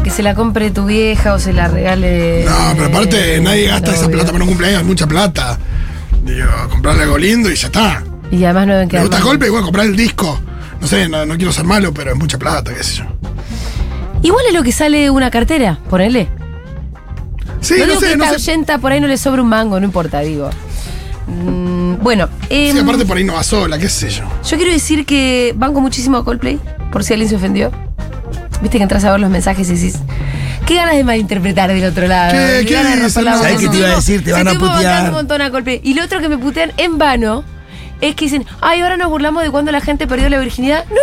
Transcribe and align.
Que 0.00 0.10
se 0.10 0.22
la 0.22 0.34
compre 0.34 0.70
tu 0.70 0.84
vieja 0.86 1.34
o 1.34 1.38
se 1.38 1.52
la 1.52 1.68
regale. 1.68 2.44
No, 2.44 2.54
pero 2.74 2.86
aparte 2.86 3.36
eh, 3.36 3.40
nadie 3.40 3.66
gasta 3.68 3.94
esa 3.94 4.08
plata 4.08 4.30
para 4.32 4.44
un 4.44 4.48
cumpleaños, 4.50 4.80
es 4.82 4.86
mucha 4.86 5.06
plata. 5.06 5.58
Digo, 6.24 6.46
comprarle 6.70 7.02
algo 7.04 7.18
lindo 7.18 7.50
y 7.50 7.54
ya 7.56 7.66
está. 7.66 8.02
Y 8.30 8.44
además 8.44 8.66
no 8.68 8.72
deben 8.74 8.86
Me 8.86 8.90
quedar. 8.90 9.02
gusta 9.04 9.18
mal. 9.18 9.26
golpe, 9.26 9.46
igual 9.46 9.62
comprar 9.64 9.86
el 9.86 9.96
disco. 9.96 10.40
No 10.80 10.86
sé, 10.86 11.08
no, 11.08 11.24
no 11.26 11.36
quiero 11.36 11.52
ser 11.52 11.64
malo, 11.64 11.92
pero 11.92 12.12
es 12.12 12.16
mucha 12.16 12.38
plata, 12.38 12.72
qué 12.74 12.82
sé 12.82 12.96
yo. 12.98 13.04
Igual 14.22 14.44
es 14.48 14.54
lo 14.54 14.62
que 14.62 14.72
sale 14.72 15.10
una 15.10 15.30
cartera, 15.30 15.78
ponele. 15.90 16.28
Sí, 17.60 17.74
no 17.78 17.80
no, 17.80 17.86
digo 17.92 18.00
sé, 18.00 18.08
que 18.10 18.16
no 18.16 18.24
esta 18.24 18.38
sé. 18.38 18.78
por 18.80 18.92
ahí 18.92 19.00
no 19.00 19.06
le 19.06 19.16
sobra 19.16 19.42
un 19.42 19.48
mango, 19.48 19.78
no 19.78 19.86
importa, 19.86 20.20
digo. 20.20 20.50
Mm, 21.26 21.96
bueno, 22.02 22.28
em, 22.50 22.72
Sí, 22.74 22.78
aparte 22.80 23.04
por 23.06 23.16
ahí 23.16 23.24
no 23.24 23.34
va 23.34 23.42
sola, 23.44 23.78
qué 23.78 23.88
sé 23.88 24.10
yo. 24.10 24.24
yo 24.48 24.56
quiero 24.56 24.72
decir 24.72 25.06
que 25.06 25.54
banco 25.56 25.80
muchísimo 25.80 26.16
a 26.16 26.24
Coldplay, 26.24 26.58
por 26.90 27.04
si 27.04 27.12
alguien 27.12 27.28
se 27.28 27.36
ofendió. 27.36 27.70
Viste 28.62 28.78
que 28.78 28.82
entras 28.84 29.04
a 29.04 29.10
ver 29.10 29.20
los 29.20 29.30
mensajes 29.30 29.68
y 29.68 29.74
decís. 29.74 29.98
Qué 30.66 30.76
ganas 30.76 30.94
de 30.94 31.02
malinterpretar 31.04 31.68
del 31.72 31.84
otro 31.84 32.06
lado. 32.06 32.32
¿Qué- 32.32 32.60
Qué 32.60 32.66
qué 32.66 32.74
ganas 32.74 33.14
de 33.14 33.22
boca. 33.24 33.56
qué 33.58 33.68
te 33.68 33.76
iba 33.76 33.88
a 33.88 33.96
decir? 33.96 34.24
Te 34.24 34.32
van 34.32 34.46
a 34.48 34.54
putear. 34.54 35.04
un 35.08 35.14
montón 35.14 35.42
a 35.42 35.50
Coldplay. 35.50 35.80
Y 35.82 35.94
lo 35.94 36.04
otro 36.04 36.20
que 36.20 36.28
me 36.28 36.38
putean 36.38 36.72
en 36.76 36.96
vano 36.98 37.44
es 38.00 38.14
que 38.14 38.26
dicen, 38.26 38.46
ay, 38.60 38.80
ahora 38.80 38.96
nos 38.96 39.08
burlamos 39.10 39.42
de 39.42 39.50
cuando 39.50 39.72
la 39.72 39.80
gente 39.80 40.06
perdió 40.06 40.28
la 40.28 40.38
virginidad. 40.38 40.84
No, 40.88 40.96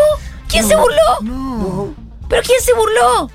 ¿quién 0.48 0.66
se 0.66 0.76
burló? 0.76 1.22
No. 1.24 1.94
¿Pero 2.30 2.42
quién 2.44 2.62
se 2.62 2.74
burló? 2.74 3.30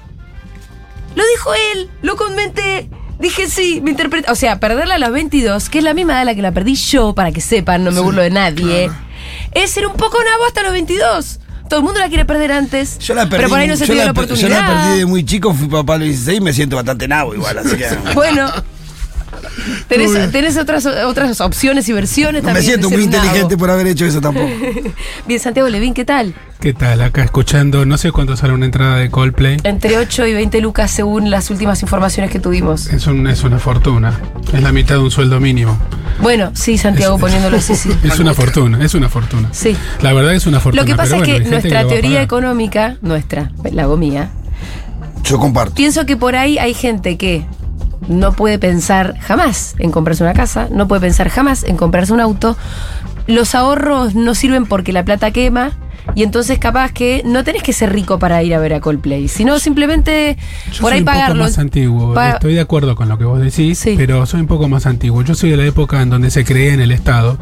Lo 1.15 1.23
dijo 1.27 1.51
él, 1.75 1.91
lo 2.03 2.17
comenté. 2.17 2.89
Dije 3.19 3.49
sí, 3.49 3.81
me 3.85 3.91
interpreta. 3.91 4.33
O 4.33 4.35
sea, 4.35 4.59
perderla 4.59 4.95
a 4.97 4.99
los 4.99 5.13
22, 5.13 5.69
que 5.69 5.79
es 5.79 5.85
la 5.85 5.95
misma 5.95 6.15
edad 6.15 6.23
a 6.23 6.25
la 6.25 6.35
que 6.35 6.43
la 6.43 6.53
perdí 6.53 6.75
yo, 6.75 7.15
para 7.15 7.31
que 7.33 7.41
sepan, 7.41 7.85
no 7.85 7.91
me 7.91 7.99
Sí, 7.99 8.03
burlo 8.03 8.23
de 8.23 8.31
nadie, 8.31 8.87
claro. 8.87 9.01
es 9.53 9.71
ser 9.71 9.87
un 9.87 9.93
poco 9.95 10.17
nabo 10.25 10.45
hasta 10.47 10.63
los 10.63 10.73
22. 10.73 11.41
Todo 11.69 11.81
el 11.81 11.85
mundo 11.85 12.01
la 12.01 12.09
quiere 12.09 12.25
perder 12.25 12.53
antes. 12.53 12.99
Yo 12.99 13.15
la 13.15 13.23
perdí, 13.29 13.37
pero 13.37 13.49
por 13.49 13.59
ahí 13.59 13.69
no 13.69 13.77
se 13.77 13.87
te 13.87 13.93
dio 13.93 14.05
la, 14.05 14.11
oportunidad. 14.11 14.49
yo 14.49 14.55
la 14.55 14.67
perdí 14.67 14.99
de 14.99 15.07
muy 15.07 15.25
chico, 15.25 15.55
fui 15.55 15.67
papá 15.67 15.95
a 15.95 15.99
los 15.99 16.09
16 16.09 16.39
y 16.39 16.41
me 16.41 16.53
siento 16.53 16.77
bastante 16.77 17.09
nabo 17.09 17.35
igual, 17.35 17.59
así 17.59 17.77
que. 17.77 17.87
Bueno. 18.15 18.53
Tenés, 19.89 20.57
otras, 20.57 20.87
otras 20.87 21.41
opciones 21.41 21.89
y 21.89 21.93
versiones 21.93 22.43
No 22.43 22.49
me 22.49 22.55
también. 22.55 22.65
siento 22.67 22.89
de 22.89 22.97
muy 22.97 23.05
inteligente 23.05 23.57
por 23.57 23.71
haber 23.71 23.87
hecho 23.87 24.05
eso 24.07 24.21
tampoco. 24.21 24.49
Bien, 25.27 25.41
Santiago 25.41 25.69
Levín, 25.69 25.95
¿qué 25.95 26.05
tal? 26.05 26.35
¿Qué 26.61 26.73
tal? 26.73 27.03
Acá 27.03 27.23
escuchando, 27.25 27.85
no 27.85 27.99
sé 27.99 28.11
cuánto 28.11 28.37
sale 28.37 28.55
una 28.55 28.65
entrada 28.65 28.97
de 28.97 29.11
Coldplay. 29.11 29.59
Entre 29.65 29.99
8 29.99 30.27
y 30.27 30.33
20 30.35 30.61
lucas 30.63 30.91
según 30.91 31.31
las 31.31 31.51
últimas 31.51 31.83
informaciones 31.83 32.31
que 32.31 32.39
tuvimos. 32.41 32.87
Es, 32.87 33.07
un- 33.07 33.27
es 33.27 33.43
una 33.45 33.59
fortuna. 33.59 34.19
Es 34.53 34.63
la 34.63 34.73
mitad 34.73 34.95
de 34.95 35.01
un 35.03 35.11
sueldo 35.11 35.41
mínimo. 35.41 35.77
Bueno, 36.23 36.53
sí, 36.55 36.79
Santiago, 36.79 37.17
Es- 37.17 37.21
poniéndolo 37.21 37.57
así, 37.59 37.75
sí. 37.77 37.91
Es 38.05 38.19
una 38.19 38.33
fortuna, 38.35 38.83
es 38.85 38.95
una 38.95 39.09
fortuna. 39.09 39.49
Sí. 39.53 39.77
La 40.01 40.13
verdad 40.15 40.35
es 40.35 40.47
una 40.47 40.61
fortuna. 40.61 40.83
Lo 40.83 40.87
que 40.87 40.95
pasa 40.95 41.17
bueno, 41.17 41.35
es 41.35 41.43
que 41.43 41.51
nuestra 41.51 41.87
teoría 41.87 42.23
económica, 42.23 42.97
nuestra, 43.03 43.51
la 43.71 43.83
hago 43.83 43.97
mía, 43.99 44.31
Yo 45.25 45.39
comparto. 45.39 45.75
pienso 45.75 46.07
que 46.07 46.17
por 46.17 46.35
ahí 46.37 46.57
hay 46.59 46.73
gente 46.75 47.17
que 47.19 47.45
no 48.09 48.33
puede 48.33 48.59
pensar 48.59 49.19
jamás 49.21 49.75
en 49.79 49.91
comprarse 49.91 50.23
una 50.23 50.35
casa, 50.35 50.69
no 50.71 50.89
puede 50.89 51.01
pensar 51.01 51.29
jamás 51.29 51.65
en 51.65 51.77
comprarse 51.77 52.13
un 52.13 52.21
auto. 52.21 52.57
Los 53.27 53.55
ahorros 53.55 54.15
no 54.15 54.35
sirven 54.35 54.67
porque 54.67 54.93
la 54.93 55.05
plata 55.05 55.31
quema. 55.31 55.73
Y 56.15 56.23
entonces 56.23 56.59
capaz 56.59 56.93
que 56.93 57.23
no 57.25 57.43
tenés 57.45 57.63
que 57.63 57.73
ser 57.73 57.93
rico 57.93 58.19
para 58.19 58.43
ir 58.43 58.55
a 58.55 58.59
ver 58.61 58.75
a 58.75 58.81
Coldplay, 58.81 59.29
sino 59.29 59.59
simplemente 59.59 60.37
Yo 60.73 60.81
por 60.83 60.91
soy 60.91 60.93
ahí 60.95 60.99
un 61.01 61.05
pagarlo. 61.07 61.35
poco 61.35 61.45
más 61.45 61.59
antiguo. 61.59 62.15
Pa- 62.15 62.31
Estoy 62.31 62.55
de 62.55 62.61
acuerdo 62.61 62.95
con 62.95 63.09
lo 63.09 63.19
que 63.19 63.25
vos 63.25 63.41
decís, 63.41 63.79
Sí. 63.79 63.95
pero 63.97 64.25
soy 64.27 64.41
un 64.41 64.47
poco 64.47 64.69
más 64.69 64.87
antiguo. 64.87 65.23
Yo 65.23 65.35
soy 65.35 65.51
de 65.51 65.57
la 65.57 65.65
época 65.67 66.01
en 66.03 66.11
donde 66.11 66.31
se 66.31 66.45
creía 66.45 66.75
en 66.75 66.81
el 66.81 66.93
Estado 66.93 67.39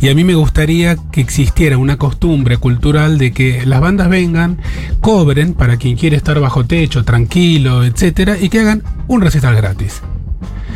y 0.00 0.08
a 0.08 0.14
mí 0.14 0.24
me 0.24 0.34
gustaría 0.34 0.96
que 1.12 1.20
existiera 1.20 1.78
una 1.78 1.96
costumbre 1.98 2.56
cultural 2.58 3.18
de 3.18 3.32
que 3.32 3.64
las 3.64 3.80
bandas 3.80 4.08
vengan, 4.08 4.58
cobren 5.00 5.54
para 5.54 5.76
quien 5.76 5.96
quiere 5.96 6.16
estar 6.16 6.38
bajo 6.40 6.64
techo, 6.64 7.04
tranquilo, 7.04 7.84
etcétera, 7.84 8.36
y 8.40 8.48
que 8.48 8.60
hagan 8.60 8.82
un 9.08 9.20
recital 9.20 9.54
gratis. 9.54 10.02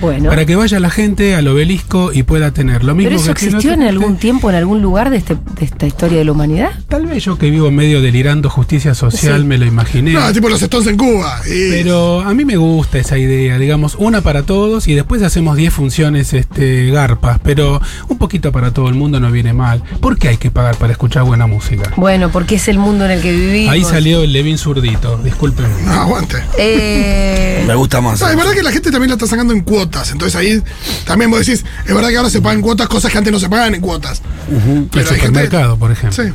Bueno, 0.01 0.29
Para 0.31 0.47
que 0.47 0.57
vaya 0.57 0.81
la 0.81 0.91
gente 0.91 1.35
al 1.35 1.47
obelisco 1.49 2.13
y 2.13 2.23
pueda 2.23 2.53
tener 2.53 2.85
lo 2.85 2.95
mismo 2.95 3.11
pero 3.11 3.21
eso 3.21 3.35
que 3.35 3.45
existió 3.47 3.73
en 3.73 3.83
algún 3.83 4.17
tiempo, 4.17 4.49
en 4.51 4.57
algún 4.57 4.81
lugar 4.83 5.11
de, 5.11 5.17
este, 5.19 5.35
de 5.35 5.65
esta 5.65 5.87
historia 5.87 6.19
de 6.19 6.25
la 6.25 6.33
humanidad. 6.33 6.71
Tal 6.89 7.07
vez 7.07 7.25
yo 7.25 7.37
que 7.39 7.51
vivo 7.51 7.71
medio 7.71 8.01
delirando 8.01 8.49
justicia 8.51 8.95
social 8.95 9.41
Sí. 9.41 9.47
me 9.47 9.59
lo 9.59 9.67
imaginé. 9.67 10.13
No, 10.13 10.33
tipo 10.33 10.49
los 10.49 10.63
Stones 10.63 10.87
en 10.89 10.97
Cuba. 10.97 11.41
y- 11.47 11.71
Pero 11.71 12.21
a 12.21 12.33
mí 12.35 12.45
me 12.45 12.57
gusta 12.57 12.99
esa 12.99 13.19
idea, 13.19 13.59
digamos, 13.59 13.95
una 13.99 14.21
para 14.23 14.43
todos 14.45 14.89
y 14.89 14.95
después 14.95 15.23
hacemos 15.23 15.57
10 15.57 15.73
funciones 15.73 16.33
este, 16.33 16.91
garpas, 16.91 17.39
pero 17.43 17.81
un 18.09 18.19
poquito 18.19 18.53
para 18.53 18.73
todo 18.73 18.89
el 18.89 18.95
mundo 18.95 19.21
no 19.21 19.31
viene 19.31 19.53
mal. 19.53 19.83
¿Por 20.01 20.19
qué 20.19 20.29
hay 20.29 20.37
que 20.37 20.51
pagar 20.51 20.77
para 20.77 20.93
escuchar 20.93 21.25
buena 21.25 21.47
música? 21.47 21.93
Bueno, 21.97 22.31
porque 22.31 22.55
es 22.57 22.69
el 22.69 22.79
mundo 22.79 23.05
en 23.05 23.11
el 23.13 23.21
que 23.23 23.33
vivimos. 23.33 23.73
Ahí 23.73 23.85
salió 23.85 24.23
el 24.23 24.33
Levin 24.33 24.59
zurdito, 24.59 25.19
discúlpenme. 25.19 25.83
No, 25.85 25.93
aguante. 25.93 26.37
Eh, 26.59 27.65
Me 27.67 27.75
gusta 27.75 28.01
más. 28.01 28.21
No, 28.21 28.29
es 28.29 28.37
verdad 28.37 28.53
que 28.53 28.63
la 28.63 28.73
gente 28.73 28.91
también 28.91 29.11
la 29.11 29.15
está 29.15 29.27
sacando 29.27 29.53
en 29.53 29.61
cuotas. 29.91 30.13
Entonces 30.13 30.37
ahí 30.37 30.63
también 31.05 31.31
vos 31.31 31.45
decís, 31.45 31.65
es 31.87 31.95
verdad 31.95 32.09
que 32.09 32.17
ahora 32.17 32.31
se 32.31 32.41
pagan 32.41 32.63
cuotas, 32.63 32.89
cosas 32.89 33.11
que 33.13 33.19
antes 33.19 33.33
no 33.33 33.39
se 33.39 33.49
pagaban 33.49 33.75
en 33.75 33.81
cuotas. 33.81 34.23
el 34.49 34.89
Pero 34.91 35.11
hay 35.11 35.17
gente. 35.17 35.27
supermercado, 35.27 35.77
por 35.77 35.91
ejemplo. 35.91 36.25
Sí, 36.25 36.31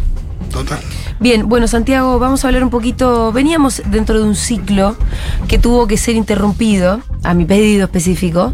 total. 0.52 0.80
Bien, 1.20 1.48
bueno, 1.48 1.68
Santiago, 1.68 2.20
vamos 2.20 2.44
a 2.44 2.48
hablar 2.50 2.64
un 2.64 2.70
poquito. 2.70 3.32
Veníamos 3.32 3.82
dentro 3.90 4.20
de 4.20 4.26
un 4.26 4.36
ciclo 4.36 4.98
que 5.48 5.58
tuvo 5.58 5.88
que 5.88 5.98
ser 5.98 6.16
interrumpido, 6.16 7.02
a 7.24 7.34
mi 7.34 7.46
pedido 7.46 7.86
específico, 7.86 8.54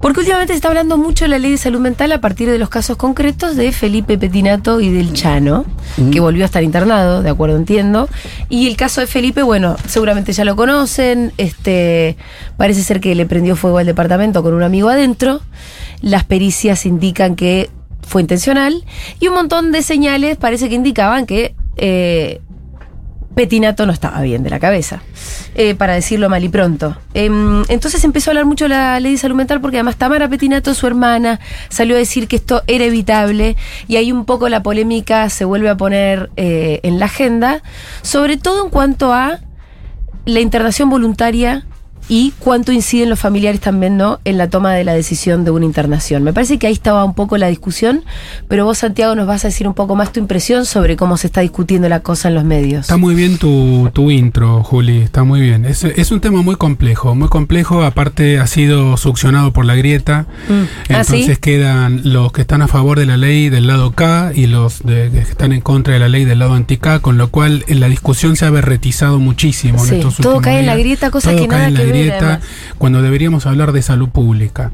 porque 0.00 0.20
últimamente 0.20 0.52
se 0.52 0.56
está 0.56 0.68
hablando 0.68 0.98
mucho 0.98 1.24
de 1.24 1.28
la 1.28 1.38
ley 1.38 1.52
de 1.52 1.58
salud 1.58 1.80
mental 1.80 2.12
a 2.12 2.20
partir 2.20 2.48
de 2.50 2.58
los 2.58 2.68
casos 2.68 2.96
concretos 2.96 3.56
de 3.56 3.72
Felipe 3.72 4.18
Petinato 4.18 4.80
y 4.80 4.90
del 4.90 5.12
Chano, 5.12 5.64
que 6.12 6.20
volvió 6.20 6.44
a 6.44 6.46
estar 6.46 6.62
internado, 6.62 7.22
de 7.22 7.30
acuerdo 7.30 7.56
entiendo. 7.56 8.08
Y 8.48 8.68
el 8.68 8.76
caso 8.76 9.00
de 9.00 9.06
Felipe, 9.06 9.42
bueno, 9.42 9.76
seguramente 9.86 10.32
ya 10.32 10.44
lo 10.44 10.54
conocen. 10.54 11.32
Este, 11.38 12.16
parece 12.56 12.82
ser 12.82 13.00
que 13.00 13.14
le 13.14 13.26
prendió 13.26 13.56
fuego 13.56 13.78
al 13.78 13.86
departamento 13.86 14.42
con 14.42 14.52
un 14.54 14.62
amigo 14.62 14.90
adentro. 14.90 15.40
Las 16.02 16.24
pericias 16.24 16.84
indican 16.84 17.34
que 17.34 17.70
fue 18.06 18.20
intencional 18.20 18.84
y 19.18 19.28
un 19.28 19.34
montón 19.34 19.72
de 19.72 19.82
señales 19.82 20.36
parece 20.36 20.68
que 20.68 20.74
indicaban 20.74 21.26
que 21.26 21.54
eh, 21.76 22.40
Petinato 23.36 23.84
no 23.84 23.92
estaba 23.92 24.22
bien 24.22 24.42
de 24.42 24.48
la 24.48 24.58
cabeza, 24.58 25.02
eh, 25.56 25.74
para 25.74 25.92
decirlo 25.92 26.30
mal 26.30 26.42
y 26.42 26.48
pronto. 26.48 26.96
Em, 27.12 27.64
entonces 27.68 28.02
empezó 28.02 28.30
a 28.30 28.32
hablar 28.32 28.46
mucho 28.46 28.66
la 28.66 28.98
ley 28.98 29.12
de 29.12 29.18
salud 29.18 29.36
mental 29.36 29.60
porque 29.60 29.76
además 29.76 29.96
Tamara 29.96 30.26
Petinato, 30.26 30.72
su 30.72 30.86
hermana, 30.86 31.38
salió 31.68 31.96
a 31.96 31.98
decir 31.98 32.28
que 32.28 32.36
esto 32.36 32.62
era 32.66 32.86
evitable 32.86 33.54
y 33.88 33.96
ahí 33.96 34.10
un 34.10 34.24
poco 34.24 34.48
la 34.48 34.62
polémica 34.62 35.28
se 35.28 35.44
vuelve 35.44 35.68
a 35.68 35.76
poner 35.76 36.30
eh, 36.38 36.80
en 36.82 36.98
la 36.98 37.04
agenda, 37.04 37.62
sobre 38.00 38.38
todo 38.38 38.64
en 38.64 38.70
cuanto 38.70 39.12
a 39.12 39.40
la 40.24 40.40
internación 40.40 40.88
voluntaria 40.88 41.66
y 42.08 42.32
cuánto 42.38 42.72
inciden 42.72 43.10
los 43.10 43.18
familiares 43.18 43.60
también 43.60 43.96
no 43.96 44.20
en 44.24 44.38
la 44.38 44.48
toma 44.48 44.72
de 44.74 44.84
la 44.84 44.94
decisión 44.94 45.44
de 45.44 45.50
una 45.50 45.64
internación. 45.64 46.22
Me 46.22 46.32
parece 46.32 46.58
que 46.58 46.66
ahí 46.68 46.72
estaba 46.72 47.04
un 47.04 47.14
poco 47.14 47.36
la 47.36 47.48
discusión, 47.48 48.04
pero 48.48 48.64
vos 48.64 48.78
Santiago 48.78 49.14
nos 49.14 49.26
vas 49.26 49.44
a 49.44 49.48
decir 49.48 49.66
un 49.66 49.74
poco 49.74 49.96
más 49.96 50.12
tu 50.12 50.20
impresión 50.20 50.66
sobre 50.66 50.96
cómo 50.96 51.16
se 51.16 51.26
está 51.26 51.40
discutiendo 51.40 51.88
la 51.88 52.00
cosa 52.00 52.28
en 52.28 52.34
los 52.34 52.44
medios. 52.44 52.82
Está 52.82 52.96
muy 52.96 53.14
bien 53.14 53.38
tu, 53.38 53.90
tu 53.92 54.10
intro, 54.10 54.62
Juli, 54.62 54.98
está 55.02 55.24
muy 55.24 55.40
bien. 55.40 55.64
Es, 55.64 55.82
es 55.84 56.10
un 56.12 56.20
tema 56.20 56.42
muy 56.42 56.56
complejo, 56.56 57.14
muy 57.14 57.28
complejo, 57.28 57.82
aparte 57.82 58.38
ha 58.38 58.46
sido 58.46 58.96
succionado 58.96 59.52
por 59.52 59.64
la 59.64 59.74
grieta, 59.74 60.26
Mm. 60.48 60.52
¿Ah, 60.52 61.00
entonces 61.00 61.26
sí? 61.26 61.36
quedan 61.40 62.00
los 62.12 62.30
que 62.32 62.42
están 62.42 62.62
a 62.62 62.68
favor 62.68 62.98
de 62.98 63.06
la 63.06 63.16
ley 63.16 63.48
del 63.48 63.66
lado 63.66 63.92
K 63.92 64.32
y 64.34 64.46
los 64.46 64.82
de- 64.84 65.10
que 65.10 65.18
están 65.20 65.52
en 65.52 65.60
contra 65.60 65.94
de 65.94 66.00
la 66.00 66.08
ley 66.08 66.24
del 66.24 66.38
lado 66.38 66.54
anti-K, 66.54 67.00
con 67.00 67.18
lo 67.18 67.28
cual 67.30 67.64
en 67.68 67.80
la 67.80 67.88
discusión 67.88 68.36
se 68.36 68.44
ha 68.46 68.50
berretizado 68.50 69.18
muchísimo 69.18 69.84
en 69.86 69.94
estos 69.94 70.16
todo 70.16 70.40
cae 70.40 70.60
en 70.60 70.66
la 70.66 70.76
grieta, 70.76 71.10
cosa 71.10 71.30
Todo 71.32 71.40
que 71.42 71.48
nada 71.48 71.66
que 71.68 71.72
ver, 71.84 71.95
grieta, 71.98 72.40
cuando 72.78 73.02
deberíamos 73.02 73.46
hablar 73.46 73.72
de 73.72 73.82
salud 73.82 74.08
pública. 74.08 74.72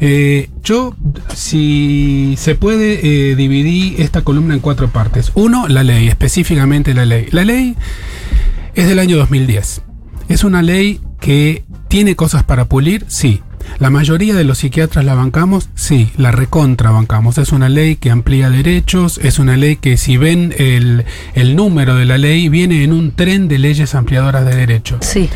Eh, 0.00 0.50
yo, 0.62 0.94
si 1.34 2.34
se 2.38 2.54
puede, 2.54 3.30
eh, 3.30 3.36
dividí 3.36 3.96
esta 3.98 4.22
columna 4.22 4.54
en 4.54 4.60
cuatro 4.60 4.88
partes. 4.88 5.32
Uno, 5.34 5.68
la 5.68 5.82
ley, 5.82 6.08
específicamente 6.08 6.94
la 6.94 7.06
ley. 7.06 7.28
La 7.30 7.44
ley 7.44 7.76
es 8.74 8.88
del 8.88 8.98
año 8.98 9.16
2010. 9.16 9.82
Es 10.28 10.44
una 10.44 10.62
ley 10.62 11.00
que 11.20 11.64
tiene 11.88 12.16
cosas 12.16 12.44
para 12.44 12.66
pulir, 12.66 13.04
sí. 13.08 13.42
La 13.78 13.90
mayoría 13.90 14.34
de 14.34 14.44
los 14.44 14.58
psiquiatras 14.58 15.04
la 15.04 15.14
bancamos, 15.14 15.70
sí, 15.74 16.10
la 16.16 16.30
recontra 16.30 16.90
bancamos. 16.90 17.38
Es 17.38 17.52
una 17.52 17.68
ley 17.68 17.96
que 17.96 18.10
amplía 18.10 18.50
derechos, 18.50 19.18
es 19.22 19.38
una 19.38 19.56
ley 19.56 19.76
que 19.76 19.96
si 19.96 20.16
ven 20.16 20.54
el, 20.58 21.04
el 21.34 21.56
número 21.56 21.94
de 21.94 22.04
la 22.04 22.18
ley, 22.18 22.48
viene 22.48 22.84
en 22.84 22.92
un 22.92 23.12
tren 23.12 23.48
de 23.48 23.58
leyes 23.58 23.94
ampliadoras 23.94 24.44
de 24.44 24.54
derechos. 24.54 24.98
Sí. 25.00 25.28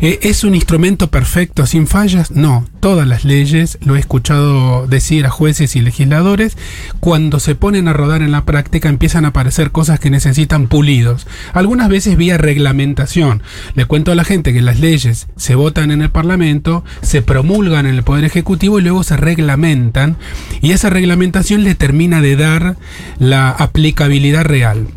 Eh, 0.00 0.18
¿Es 0.22 0.44
un 0.44 0.54
instrumento 0.54 1.10
perfecto, 1.10 1.66
sin 1.66 1.86
fallas? 1.86 2.30
No. 2.30 2.66
Todas 2.80 3.06
las 3.06 3.24
leyes, 3.24 3.78
lo 3.82 3.96
he 3.96 3.98
escuchado 3.98 4.86
decir 4.86 5.26
a 5.26 5.30
jueces 5.30 5.76
y 5.76 5.82
legisladores, 5.82 6.56
cuando 7.00 7.38
se 7.38 7.54
ponen 7.54 7.88
a 7.88 7.92
rodar 7.92 8.22
en 8.22 8.32
la 8.32 8.46
práctica 8.46 8.88
empiezan 8.88 9.26
a 9.26 9.28
aparecer 9.28 9.70
cosas 9.70 10.00
que 10.00 10.10
necesitan 10.10 10.66
pulidos. 10.66 11.26
Algunas 11.52 11.90
veces 11.90 12.16
vía 12.16 12.38
reglamentación. 12.38 13.42
Le 13.74 13.84
cuento 13.84 14.12
a 14.12 14.14
la 14.14 14.24
gente 14.24 14.54
que 14.54 14.62
las 14.62 14.80
leyes 14.80 15.28
se 15.36 15.54
votan 15.54 15.90
en 15.90 16.00
el 16.00 16.10
Parlamento, 16.10 16.84
se 17.02 17.20
promulgan 17.20 17.69
en 17.78 17.86
el 17.86 18.02
Poder 18.02 18.24
Ejecutivo 18.24 18.78
y 18.78 18.82
luego 18.82 19.04
se 19.04 19.16
reglamentan 19.16 20.16
y 20.60 20.72
esa 20.72 20.90
reglamentación 20.90 21.62
le 21.62 21.76
termina 21.76 22.20
de 22.20 22.36
dar 22.36 22.76
la 23.18 23.50
aplicabilidad 23.50 24.44
real. 24.44 24.88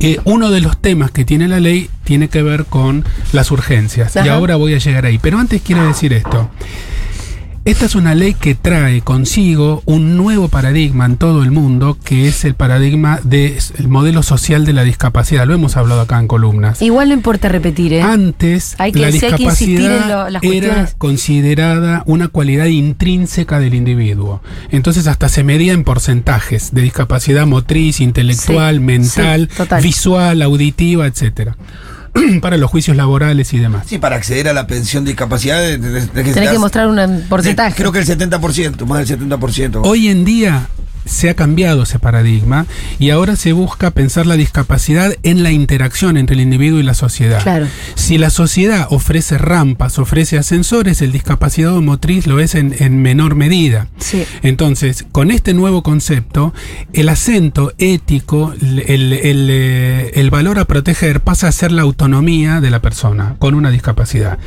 Eh, 0.00 0.20
uno 0.24 0.50
de 0.50 0.60
los 0.60 0.80
temas 0.80 1.10
que 1.10 1.24
tiene 1.24 1.48
la 1.48 1.60
ley 1.60 1.88
tiene 2.04 2.28
que 2.28 2.42
ver 2.42 2.64
con 2.64 3.04
las 3.32 3.50
urgencias. 3.50 4.16
Y 4.16 4.28
ahora 4.28 4.56
voy 4.56 4.74
a 4.74 4.78
llegar 4.78 5.06
ahí. 5.06 5.18
Pero 5.18 5.38
antes 5.38 5.62
quiero 5.62 5.86
decir 5.86 6.12
esto. 6.12 6.50
Esta 7.66 7.86
es 7.86 7.94
una 7.94 8.14
ley 8.14 8.34
que 8.34 8.54
trae 8.54 9.00
consigo 9.00 9.82
un 9.86 10.18
nuevo 10.18 10.48
paradigma 10.48 11.06
en 11.06 11.16
todo 11.16 11.42
el 11.42 11.50
mundo, 11.50 11.96
que 12.04 12.28
es 12.28 12.44
el 12.44 12.54
paradigma 12.54 13.20
del 13.24 13.56
modelo 13.88 14.22
social 14.22 14.66
de 14.66 14.74
la 14.74 14.82
discapacidad. 14.84 15.46
Lo 15.46 15.54
hemos 15.54 15.78
hablado 15.78 16.02
acá 16.02 16.18
en 16.18 16.28
columnas. 16.28 16.82
Igual 16.82 17.08
no 17.08 17.14
importa 17.14 17.48
repetir, 17.48 17.94
¿eh? 17.94 18.02
Antes, 18.02 18.74
Hay 18.76 18.92
que- 18.92 18.98
la 18.98 19.10
sí 19.12 19.24
hay 19.24 19.32
que 19.32 19.42
insistir 19.44 19.68
en 19.80 19.92
discapacidad 19.92 20.24
lo- 20.24 20.30
las 20.30 20.42
era 20.44 20.90
considerada 20.98 22.02
una 22.04 22.28
cualidad 22.28 22.66
intrínseca 22.66 23.58
del 23.60 23.72
individuo. 23.74 24.42
Entonces 24.70 25.06
hasta 25.06 25.30
se 25.30 25.42
medía 25.42 25.72
en 25.72 25.84
porcentajes 25.84 26.74
de 26.74 26.82
discapacidad 26.82 27.46
motriz, 27.46 28.02
intelectual, 28.02 28.74
Sí, 28.74 28.80
mental, 28.80 29.48
sí, 29.56 29.62
visual, 29.82 30.42
auditiva, 30.42 31.06
etcétera. 31.06 31.56
Para 32.40 32.56
los 32.56 32.70
juicios 32.70 32.96
laborales 32.96 33.52
y 33.52 33.58
demás. 33.58 33.84
Sí, 33.86 33.98
para 33.98 34.16
acceder 34.16 34.48
a 34.48 34.52
la 34.52 34.66
pensión 34.66 35.04
de 35.04 35.10
discapacidad 35.12 35.60
de- 35.60 35.78
Tenés 35.78 36.50
que 36.50 36.58
mostrar 36.58 36.86
un 36.88 37.24
porcentaje. 37.28 37.70
de- 37.70 37.76
Creo 37.76 37.92
que 37.92 37.98
el 37.98 38.06
70%, 38.06 38.86
más 38.86 38.98
del 39.08 39.18
70%. 39.18 39.80
Hoy 39.84 40.08
en 40.08 40.24
día 40.24 40.68
se 41.04 41.30
ha 41.30 41.34
cambiado 41.34 41.82
ese 41.84 41.98
paradigma 41.98 42.66
y 42.98 43.10
ahora 43.10 43.36
se 43.36 43.52
busca 43.52 43.90
pensar 43.90 44.26
la 44.26 44.36
discapacidad 44.36 45.14
en 45.22 45.42
la 45.42 45.52
interacción 45.52 46.16
entre 46.16 46.34
el 46.34 46.40
individuo 46.42 46.80
y 46.80 46.82
la 46.82 46.94
sociedad. 46.94 47.42
Claro. 47.42 47.66
Si 47.94 48.18
la 48.18 48.30
sociedad 48.30 48.86
ofrece 48.90 49.38
rampas, 49.38 49.98
ofrece 49.98 50.38
ascensores, 50.38 51.02
el 51.02 51.12
discapacitado 51.12 51.80
motriz 51.82 52.26
lo 52.26 52.40
es 52.40 52.54
en, 52.54 52.74
en 52.78 53.02
menor 53.02 53.34
medida. 53.34 53.88
Sí. 53.98 54.24
Entonces, 54.42 55.04
con 55.12 55.30
este 55.30 55.54
nuevo 55.54 55.82
concepto, 55.82 56.52
el 56.92 57.08
acento 57.08 57.72
ético, 57.78 58.52
el, 58.60 58.80
el- 58.86 59.12
el, 59.12 59.48
eh, 59.50 60.10
el 60.14 60.30
valor 60.30 60.58
a 60.58 60.64
proteger 60.64 61.20
pasa 61.20 61.48
a 61.48 61.52
ser 61.52 61.72
la 61.72 61.82
autonomía 61.82 62.60
de 62.60 62.70
la 62.70 62.80
persona 62.80 63.36
con 63.38 63.54
una 63.54 63.70
discapacidad. 63.70 64.38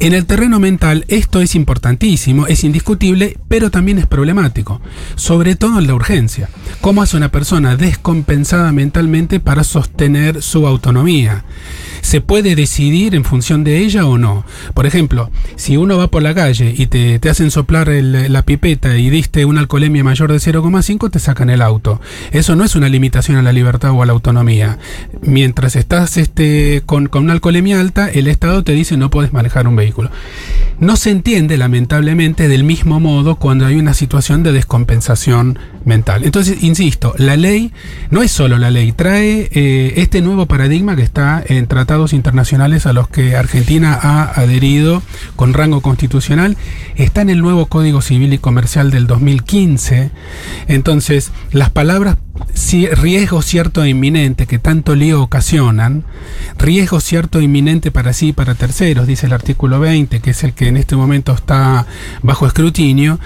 En 0.00 0.14
el 0.14 0.26
terreno 0.26 0.60
mental, 0.60 1.04
esto 1.08 1.40
es 1.40 1.54
importantísimo, 1.54 2.46
es 2.46 2.62
indiscutible, 2.64 3.36
pero 3.48 3.70
también 3.70 3.98
es 3.98 4.06
problemático, 4.06 4.80
sobre 5.16 5.56
todo 5.56 5.78
en 5.78 5.86
la 5.88 5.94
urgencia. 5.94 6.48
¿Cómo 6.80 7.02
hace 7.02 7.16
una 7.16 7.30
persona 7.30 7.76
descompensada 7.76 8.70
mentalmente 8.72 9.40
para 9.40 9.64
sostener 9.64 10.42
su 10.42 10.66
autonomía? 10.66 11.44
¿Se 12.00 12.20
puede 12.20 12.54
decidir 12.54 13.14
en 13.14 13.24
función 13.24 13.64
de 13.64 13.78
ella 13.78 14.06
o 14.06 14.18
no? 14.18 14.44
Por 14.74 14.86
ejemplo, 14.86 15.30
si 15.56 15.76
uno 15.76 15.98
va 15.98 16.08
por 16.08 16.22
la 16.22 16.34
calle 16.34 16.72
y 16.76 16.86
te, 16.86 17.18
te 17.18 17.28
hacen 17.28 17.50
soplar 17.50 17.88
la 17.88 18.42
pipeta 18.42 18.96
y 18.96 19.10
diste 19.10 19.44
una 19.44 19.60
alcoholemia 19.60 20.04
mayor 20.04 20.30
de 20.30 20.38
0,5, 20.38 21.10
te 21.10 21.18
sacan 21.18 21.50
el 21.50 21.60
auto. 21.60 22.00
Eso 22.30 22.54
no 22.54 22.64
es 22.64 22.76
una 22.76 22.88
limitación 22.88 23.36
a 23.36 23.42
la 23.42 23.52
libertad 23.52 23.90
o 23.90 24.02
a 24.02 24.06
la 24.06 24.12
autonomía. 24.12 24.78
Mientras 25.22 25.74
estás 25.74 26.16
este, 26.16 26.82
con, 26.86 27.08
con 27.08 27.24
una 27.24 27.32
alcoholemia 27.32 27.80
alta, 27.80 28.08
el 28.08 28.28
Estado 28.28 28.62
te 28.62 28.72
dice 28.72 28.96
no 28.96 29.10
puedes 29.10 29.32
manejar 29.32 29.66
un 29.66 29.76
vehículo. 29.76 30.10
No 30.78 30.96
se 30.96 31.10
entiende, 31.10 31.56
lamentablemente, 31.56 32.46
del 32.46 32.62
mismo 32.62 33.00
modo 33.00 33.34
cuando 33.36 33.66
hay 33.66 33.76
una 33.76 33.94
situación 33.94 34.42
de 34.42 34.52
descompensación 34.52 35.58
Entonces, 36.24 36.62
insisto, 36.62 37.14
la 37.18 37.36
ley 37.36 37.72
no 38.10 38.22
es 38.22 38.30
solo 38.30 38.58
la 38.58 38.70
ley, 38.70 38.92
trae 38.92 39.48
eh, 39.52 39.94
este 39.96 40.20
nuevo 40.20 40.46
paradigma 40.46 40.96
que 40.96 41.02
está 41.02 41.42
en 41.46 41.66
tratados 41.66 42.12
internacionales 42.12 42.86
a 42.86 42.92
los 42.92 43.08
que 43.08 43.36
Argentina 43.36 43.98
ha 44.00 44.40
adherido 44.40 45.02
con 45.36 45.54
rango 45.54 45.80
constitucional, 45.80 46.56
está 46.96 47.22
en 47.22 47.30
el 47.30 47.40
nuevo 47.40 47.66
Código 47.66 48.02
Civil 48.02 48.32
y 48.32 48.38
Comercial 48.38 48.90
del 48.90 49.06
2015. 49.06 50.10
Entonces, 50.68 51.32
las 51.52 51.70
palabras 51.70 52.16
riesgo 52.92 53.42
cierto 53.42 53.82
e 53.82 53.88
inminente 53.88 54.46
que 54.46 54.58
tanto 54.58 54.94
lío 54.94 55.22
ocasionan, 55.22 56.04
riesgo 56.58 57.00
cierto 57.00 57.38
e 57.38 57.44
inminente 57.44 57.90
para 57.90 58.12
sí 58.12 58.28
y 58.28 58.32
para 58.32 58.54
terceros, 58.54 59.06
dice 59.06 59.26
el 59.26 59.32
artículo 59.32 59.80
20, 59.80 60.20
que 60.20 60.30
es 60.30 60.44
el 60.44 60.52
que 60.52 60.68
en 60.68 60.76
este 60.76 60.96
momento 60.96 61.32
está 61.32 61.86
bajo 62.22 62.46
escrutinio, 62.46 63.18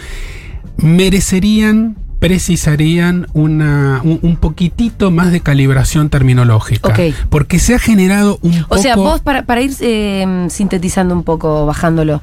merecerían 0.77 1.97
precisarían 2.23 3.27
una, 3.33 4.01
un, 4.05 4.21
un 4.23 4.37
poquitito 4.37 5.11
más 5.11 5.33
de 5.33 5.41
calibración 5.41 6.09
terminológica. 6.09 6.95
Porque 7.31 7.59
se 7.59 7.75
ha 7.75 7.81
generado 7.81 8.39
un 8.43 8.63
poco... 8.63 8.77
O 8.77 8.79
sea, 8.79 8.95
vos, 8.95 9.21
para, 9.21 9.43
para 9.43 9.61
ir 9.61 9.73
eh, 9.81 10.47
sintetizando 10.49 11.17
un 11.17 11.25
poco, 11.25 11.67
bajándolo, 11.67 12.23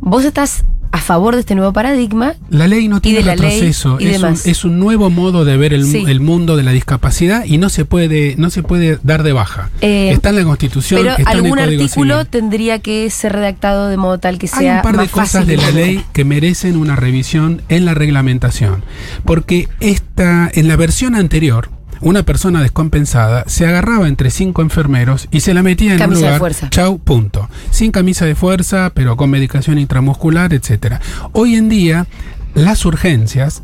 vos 0.00 0.26
estás 0.26 0.64
a 0.94 0.98
favor 0.98 1.34
de 1.34 1.40
este 1.40 1.56
nuevo 1.56 1.72
paradigma. 1.72 2.34
La 2.50 2.68
ley 2.68 2.86
no 2.86 3.00
tiene 3.00 3.20
retroceso, 3.22 3.96
y 3.98 4.06
es, 4.06 4.22
un, 4.22 4.34
es 4.44 4.64
un 4.64 4.78
nuevo 4.78 5.10
modo 5.10 5.44
de 5.44 5.56
ver 5.56 5.72
el, 5.74 5.84
Sí. 5.86 6.04
el 6.06 6.20
mundo 6.20 6.56
de 6.56 6.62
la 6.62 6.70
discapacidad 6.70 7.44
y 7.46 7.58
no 7.58 7.68
se 7.68 7.84
puede, 7.84 8.36
no 8.38 8.48
se 8.48 8.62
puede 8.62 9.00
dar 9.02 9.24
de 9.24 9.32
baja. 9.32 9.70
Eh, 9.80 10.10
está 10.12 10.28
en 10.28 10.36
la 10.36 10.44
Constitución, 10.44 11.00
Pero 11.02 11.16
está 11.16 11.22
en 11.32 11.36
algún 11.38 11.58
el 11.58 11.64
Código 11.64 11.82
artículo 11.82 12.14
Civil. 12.18 12.30
tendría 12.30 12.78
que 12.78 13.10
ser 13.10 13.32
redactado 13.32 13.88
de 13.88 13.96
modo 13.96 14.18
tal 14.18 14.38
que 14.38 14.46
Hay 14.52 14.58
sea 14.60 14.76
un 14.76 14.82
par 14.82 14.96
de 14.96 15.08
cosas 15.08 15.30
fácil 15.32 15.48
de 15.48 15.56
la 15.56 15.70
ley 15.72 16.04
que 16.12 16.24
merecen 16.24 16.76
una 16.76 16.94
revisión 16.94 17.62
en 17.68 17.86
la 17.86 17.94
reglamentación. 17.94 18.84
Porque 19.24 19.68
esta, 19.80 20.48
en 20.54 20.68
la 20.68 20.76
versión 20.76 21.16
anterior, 21.16 21.70
una 22.00 22.22
persona 22.22 22.62
descompensada 22.62 23.44
se 23.46 23.66
agarraba 23.66 24.08
entre 24.08 24.30
cinco 24.30 24.62
enfermeros 24.62 25.28
y 25.30 25.40
se 25.40 25.54
la 25.54 25.62
metía 25.62 25.92
en 25.92 25.98
Camisa 25.98 26.08
un 26.08 26.14
de 26.14 26.26
lugar. 26.26 26.38
fuerza. 26.38 26.70
Chau, 26.70 26.98
punto. 26.98 27.48
Sin 27.70 27.90
camisa 27.90 28.24
de 28.26 28.34
fuerza, 28.34 28.92
pero 28.94 29.16
con 29.16 29.30
medicación 29.30 29.78
intramuscular, 29.78 30.52
etcétera. 30.52 31.00
Hoy 31.32 31.56
en 31.56 31.68
día, 31.68 32.06
las 32.54 32.84
urgencias 32.84 33.62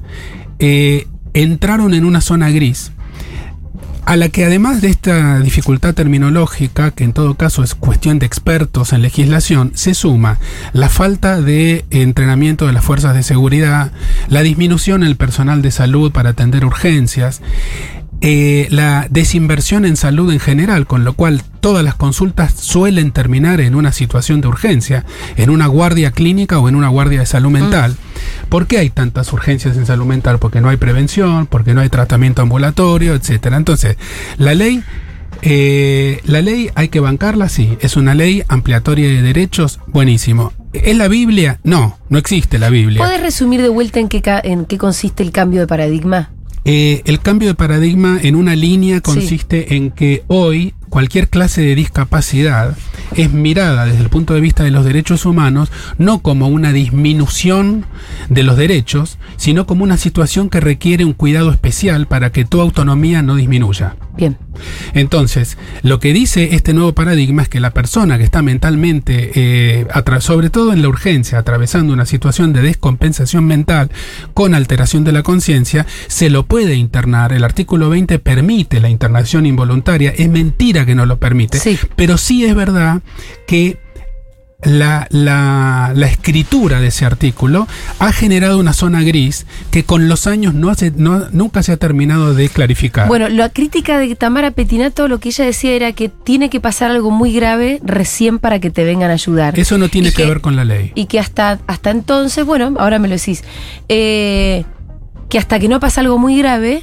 eh, 0.59 1.07
entraron 1.35 1.95
en 1.95 2.05
una 2.05 2.21
zona 2.21 2.51
gris 2.51 2.93
a 4.07 4.17
la 4.17 4.29
que 4.29 4.45
además 4.45 4.81
de 4.81 4.89
esta 4.89 5.39
dificultad 5.39 5.95
terminológica, 5.95 6.91
que 6.91 7.05
en 7.05 7.13
todo 7.13 7.35
caso 7.35 7.63
es 7.63 7.75
cuestión 7.77 8.19
de 8.19 8.27
expertos 8.27 8.93
en 8.93 9.03
legislación, 9.03 9.73
se 9.75 9.95
suma 9.95 10.39
la 10.73 10.89
falta 10.89 11.41
de 11.41 11.85
entrenamiento 11.91 12.67
de 12.67 12.73
las 12.73 12.85
fuerzas 12.85 13.15
de 13.15 13.23
seguridad, 13.23 13.93
la 14.29 14.43
disminución 14.43 15.03
en 15.03 15.09
el 15.09 15.17
personal 15.17 15.63
de 15.63 15.71
salud 15.71 16.11
para 16.11 16.31
atender 16.31 16.65
urgencias, 16.65 17.41
eh, 18.23 18.67
la 18.71 19.07
desinversión 19.09 19.87
en 19.87 19.97
salud 19.97 20.31
en 20.31 20.41
general, 20.41 20.87
con 20.87 21.05
lo 21.05 21.15
cual 21.15 21.43
todas 21.61 21.83
las 21.83 21.95
consultas 21.95 22.53
suelen 22.53 23.13
terminar 23.13 23.61
en 23.61 23.75
una 23.75 23.93
situación 23.93 24.43
de 24.43 24.49
urgencia, 24.49 25.07
en 25.37 25.49
una 25.49 25.67
guardia 25.67 26.11
clínica 26.11 26.59
o 26.59 26.69
en 26.69 26.75
una 26.75 26.89
guardia 26.89 27.21
de 27.21 27.27
salud 27.27 27.51
mental. 27.51 27.97
¿Por 28.51 28.67
qué 28.67 28.79
hay 28.79 28.91
tantas 28.91 29.33
urgencias 29.33 29.77
en 29.79 29.87
salud 29.87 30.05
mental? 30.05 30.39
Porque 30.39 30.61
no 30.61 30.69
hay 30.69 30.77
prevención, 30.77 31.47
porque 31.47 31.73
no 31.73 31.81
hay 31.81 31.89
tratamiento 31.89 32.43
ambulatorio, 32.43 33.15
etcétera. 33.15 33.57
Entonces, 33.57 33.97
la 34.37 34.55
ley, 34.55 34.83
eh, 35.41 36.21
la 36.25 36.43
ley 36.43 36.71
hay 36.75 36.89
que 36.89 37.01
bancarla, 37.01 37.49
sí. 37.49 37.79
Es 37.81 37.97
una 37.97 38.15
ley 38.15 38.43
ampliatoria 38.49 39.09
de 39.09 39.23
derechos, 39.23 39.81
buenísimo. 39.87 40.53
¿Es 40.75 40.97
la 40.97 41.09
Biblia? 41.09 41.59
No, 41.65 41.99
no 42.11 42.19
existe 42.19 42.59
la 42.59 42.69
Biblia. 42.69 43.03
¿Puedes 43.03 43.23
resumir 43.23 43.63
de 43.63 43.71
vuelta 43.71 43.99
en 43.99 44.09
qué, 44.09 44.23
en 44.45 44.67
qué 44.67 44.77
consiste 44.77 45.23
el 45.23 45.33
cambio 45.33 45.61
de 45.61 45.67
paradigma? 45.67 46.31
Eh, 46.65 47.03
el 47.07 47.21
cambio 47.21 47.49
de 47.49 47.55
paradigma 47.55 48.19
en 48.23 48.37
una 48.37 48.55
línea 48.55 49.01
consiste 49.01 49.77
en 49.77 49.91
que 49.91 50.25
hoy 50.27 50.75
cualquier 50.91 51.29
clase 51.29 51.63
de 51.63 51.75
discapacidad 51.75 52.77
es 53.17 53.33
mirada 53.33 53.87
desde 53.87 54.03
el 54.03 54.11
punto 54.11 54.35
de 54.35 54.41
vista 54.41 54.65
de 54.65 54.71
los 54.71 54.85
derechos 54.85 55.25
humanos 55.25 55.71
no 55.99 56.19
como 56.19 56.49
una 56.49 56.73
disminución 56.73 57.87
de 58.29 58.43
los 58.43 58.57
derechos, 58.57 59.19
sino 59.37 59.67
como 59.67 59.85
una 59.85 59.97
situación 59.97 60.51
que 60.51 60.61
requiere 60.61 61.05
un 61.05 61.15
cuidado 61.15 61.51
especial 61.51 62.07
para 62.07 62.31
que 62.31 62.45
tu 62.45 62.61
autonomía 62.61 63.23
no 63.23 63.37
disminuya. 63.37 63.97
Bien. 64.21 64.37
Entonces, 64.93 65.57
lo 65.83 65.99
que 65.99 66.13
dice 66.13 66.55
este 66.55 66.75
nuevo 66.75 66.93
paradigma 66.95 67.41
es 67.41 67.49
que 67.49 67.59
la 67.59 67.71
persona 67.71 68.19
que 68.19 68.25
está 68.25 68.43
mentalmente, 68.43 69.31
eh, 69.35 69.87
sobre 70.21 70.51
todo 70.51 70.75
en 70.75 70.83
la 70.83 70.89
urgencia, 70.89 71.39
atravesando 71.39 71.95
una 71.95 72.05
situación 72.05 72.53
de 72.53 72.61
descompensación 72.61 73.47
mental 73.47 73.91
con 74.35 74.55
alteración 74.55 75.05
de 75.05 75.13
la 75.13 75.23
conciencia, 75.23 75.87
se 76.07 76.29
lo 76.29 76.45
puede 76.45 76.75
internar. 76.75 77.33
El 77.33 77.45
artículo 77.45 77.89
20 77.89 78.19
permite 78.19 78.79
la 78.81 78.91
internación 78.91 79.47
involuntaria. 79.47 80.11
Es 80.11 80.29
mentira 80.29 80.85
que 80.85 80.95
no 80.95 81.07
lo 81.07 81.19
permite. 81.19 81.59
Sí. 81.59 81.79
Pero 81.97 82.19
sí 82.19 82.45
es 82.45 82.55
verdad 82.55 83.01
que 83.47 83.79
la, 84.63 85.07
la- 85.11 85.93
la 85.95 86.07
escritura 86.07 86.81
de 86.81 86.89
ese 86.89 87.05
artículo 87.07 87.67
ha 87.99 88.13
generado 88.13 88.59
una 88.59 88.73
zona 88.73 89.03
gris 89.03 89.47
que 89.71 89.85
con 89.85 90.09
los 90.09 90.27
años 90.27 90.53
no 90.55 90.69
hace- 90.69 90.93
no- 90.95 91.29
nunca 91.33 91.63
se 91.63 91.73
ha 91.73 91.77
terminado 91.77 92.35
de 92.35 92.49
clarificar. 92.49 93.09
Bueno, 93.09 93.29
la 93.29 93.49
crítica 93.49 93.99
de 93.99 94.15
Tamara 94.17 94.51
Petinato, 94.51 95.09
lo 95.09 95.19
que 95.19 95.31
ella 95.31 95.45
decía 95.47 95.73
era 95.73 95.93
que 95.93 96.09
tiene 96.09 96.51
que 96.51 96.61
pasar 96.61 96.91
algo 96.91 97.11
muy 97.11 97.33
grave 97.33 97.81
recién 97.85 98.39
para 98.39 98.59
que 98.59 98.71
te 98.71 98.85
vengan 98.85 99.11
a 99.11 99.15
ayudar. 99.15 99.59
Eso 99.59 99.79
no 99.79 99.89
tiene 99.89 100.11
que, 100.11 100.17
que- 100.23 100.27
ver 100.29 100.41
con 100.41 100.57
la 100.57 100.65
ley. 100.65 100.93
y 100.95 101.07
que 101.07 101.19
hasta, 101.19 101.59
hasta 101.67 101.91
entonces, 101.91 102.45
bueno, 102.45 102.75
ahora 102.79 102.99
me 102.99 103.09
lo 103.09 103.15
decís, 103.15 103.43
eh, 103.89 104.65
que 105.29 105.39
hasta 105.39 105.59
que 105.59 105.69
no 105.69 105.81
pasa 105.81 106.01
algo 106.01 106.19
muy 106.19 106.37
grave, 106.37 106.83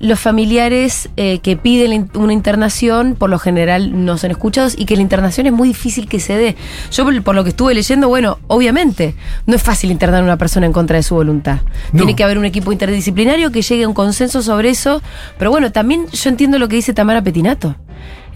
los 0.00 0.18
familiares 0.18 1.10
eh, 1.16 1.40
que 1.40 1.56
piden 1.56 2.10
una 2.14 2.32
internación, 2.32 3.14
por 3.16 3.28
lo 3.28 3.38
general 3.38 4.04
no 4.04 4.16
son 4.16 4.30
escuchados 4.30 4.74
y 4.76 4.86
que 4.86 4.96
la 4.96 5.02
internación 5.02 5.46
es 5.46 5.52
muy 5.52 5.68
difícil 5.68 6.08
que 6.08 6.20
se 6.20 6.36
dé. 6.36 6.56
Yo, 6.90 7.04
por, 7.04 7.22
por 7.22 7.34
lo 7.34 7.44
que 7.44 7.50
estuve 7.50 7.74
leyendo, 7.74 8.08
bueno, 8.08 8.38
obviamente, 8.46 9.14
no 9.44 9.54
es 9.54 9.62
fácil 9.62 9.90
internar 9.90 10.22
a 10.22 10.24
una 10.24 10.38
persona 10.38 10.64
en 10.64 10.72
contra 10.72 10.96
de 10.96 11.02
su 11.02 11.14
voluntad. 11.14 11.58
No. 11.92 11.98
Tiene 11.98 12.16
que 12.16 12.24
haber 12.24 12.38
un 12.38 12.46
equipo 12.46 12.72
interdisciplinario 12.72 13.52
que 13.52 13.60
llegue 13.60 13.84
a 13.84 13.88
un 13.88 13.94
consenso 13.94 14.40
sobre 14.40 14.70
eso. 14.70 15.02
Pero 15.38 15.50
bueno, 15.50 15.70
también 15.70 16.06
yo 16.08 16.30
entiendo 16.30 16.58
lo 16.58 16.68
que 16.68 16.76
dice 16.76 16.94
Tamara 16.94 17.22
Petinato. 17.22 17.76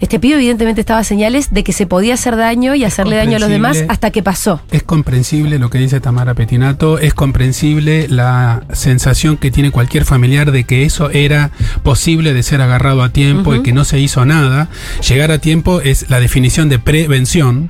Este 0.01 0.19
pibe 0.19 0.35
evidentemente 0.35 0.81
estaba 0.81 1.03
señales 1.03 1.53
de 1.53 1.63
que 1.63 1.71
se 1.71 1.87
podía 1.87 2.15
hacer 2.15 2.35
daño 2.35 2.75
y 2.75 2.83
hacerle 2.83 3.15
daño 3.15 3.37
a 3.37 3.39
los 3.39 3.49
demás 3.49 3.83
hasta 3.87 4.11
que 4.11 4.21
pasó. 4.21 4.61
Es 4.71 4.83
comprensible 4.83 5.57
lo 5.57 5.69
que 5.69 5.77
dice 5.77 5.99
Tamara 5.99 6.33
Petinato, 6.33 6.99
es 6.99 7.13
comprensible 7.13 8.07
la 8.09 8.63
sensación 8.73 9.37
que 9.37 9.51
tiene 9.51 9.71
cualquier 9.71 10.05
familiar 10.05 10.51
de 10.51 10.65
que 10.65 10.83
eso 10.83 11.09
era 11.09 11.51
posible 11.83 12.33
de 12.33 12.43
ser 12.43 12.61
agarrado 12.61 13.03
a 13.03 13.09
tiempo 13.09 13.55
y 13.55 13.63
que 13.63 13.73
no 13.73 13.85
se 13.85 13.99
hizo 13.99 14.25
nada. 14.25 14.69
Llegar 15.07 15.31
a 15.31 15.39
tiempo 15.39 15.81
es 15.81 16.09
la 16.09 16.19
definición 16.19 16.69
de 16.69 16.79
prevención. 16.79 17.69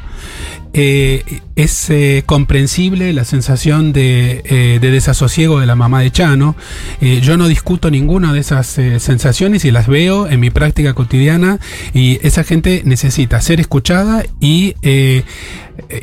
Eh, 0.77 1.24
es 1.55 1.89
eh, 1.89 2.24
comprensible 2.25 3.13
la 3.13 3.24
sensación 3.24 3.94
de, 3.94 4.41
eh, 4.44 4.79
de 4.82 4.91
desasosiego 4.91 5.62
de 5.62 5.65
la 5.65 5.77
mamá 5.77 6.01
de 6.01 6.12
Chano. 6.12 6.58
Yo 7.00 7.38
no 7.38 7.48
discuto 7.48 7.89
ninguna 7.89 8.34
de 8.34 8.41
esas 8.41 8.67
sensaciones 8.67 9.63
y 9.63 9.72
las 9.72 9.88
veo 9.88 10.27
en 10.27 10.41
mi 10.41 10.50
práctica 10.50 10.94
cotidiana 10.94 11.60
y 11.94 12.20
esa 12.27 12.44
gente 12.44 12.82
necesita 12.84 13.39
ser 13.39 13.62
escuchada 13.62 14.25
y, 14.41 14.75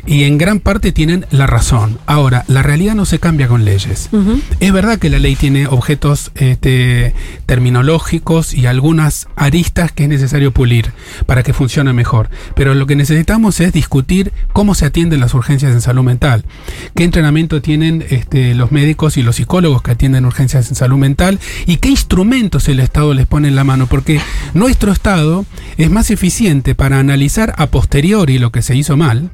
y 0.05 0.23
en 0.23 0.37
gran 0.37 0.59
parte 0.59 0.91
tienen 0.91 1.25
la 1.31 1.47
razón. 1.47 1.99
Ahora, 2.05 2.45
la 2.47 2.63
realidad 2.63 2.95
no 2.95 3.05
se 3.05 3.19
cambia 3.19 3.47
con 3.47 3.65
leyes. 3.65 4.09
Es 4.59 4.71
verdad 4.71 4.99
que 4.99 5.09
la 5.09 5.19
ley 5.19 5.35
tiene 5.35 5.67
objetos 5.67 6.31
este, 6.35 7.13
terminológicos 7.45 8.53
y 8.53 8.65
algunas 8.65 9.27
aristas 9.35 9.91
que 9.91 10.03
es 10.03 10.09
necesario 10.09 10.51
pulir 10.51 10.91
para 11.25 11.43
que 11.43 11.53
funcione 11.53 11.93
mejor. 11.93 12.29
Pero 12.55 12.73
lo 12.73 12.85
que 12.85 12.95
necesitamos 12.95 13.59
es 13.59 13.73
discutir 13.73 14.31
cómo 14.53 14.75
se 14.75 14.85
atienden 14.85 15.19
las 15.19 15.33
urgencias 15.33 15.73
en 15.73 15.81
salud 15.81 16.03
mental, 16.03 16.45
qué 16.95 17.03
entrenamiento 17.03 17.61
tienen 17.61 18.05
este, 18.09 18.55
los 18.55 18.71
médicos 18.71 19.17
y 19.17 19.23
los 19.23 19.37
psicólogos 19.37 19.81
que 19.81 19.91
atienden 19.91 20.25
urgencias 20.25 20.69
en 20.69 20.75
salud 20.75 20.97
mental 20.97 21.39
y 21.65 21.77
qué 21.77 21.89
instrumentos 21.89 22.67
el 22.67 22.79
Estado 22.79 23.13
les 23.13 23.27
pone 23.27 23.47
en 23.47 23.55
la 23.55 23.63
mano, 23.63 23.87
porque 23.87 24.21
nuestro 24.53 24.91
Estado 24.91 25.45
es 25.77 25.89
más 25.89 26.11
eficiente 26.11 26.75
para 26.75 26.99
analizar 26.99 27.53
a 27.57 27.67
posteriori 27.67 28.39
lo 28.39 28.51
que 28.51 28.61
se 28.61 28.75
hizo 28.75 28.97
mal 28.97 29.31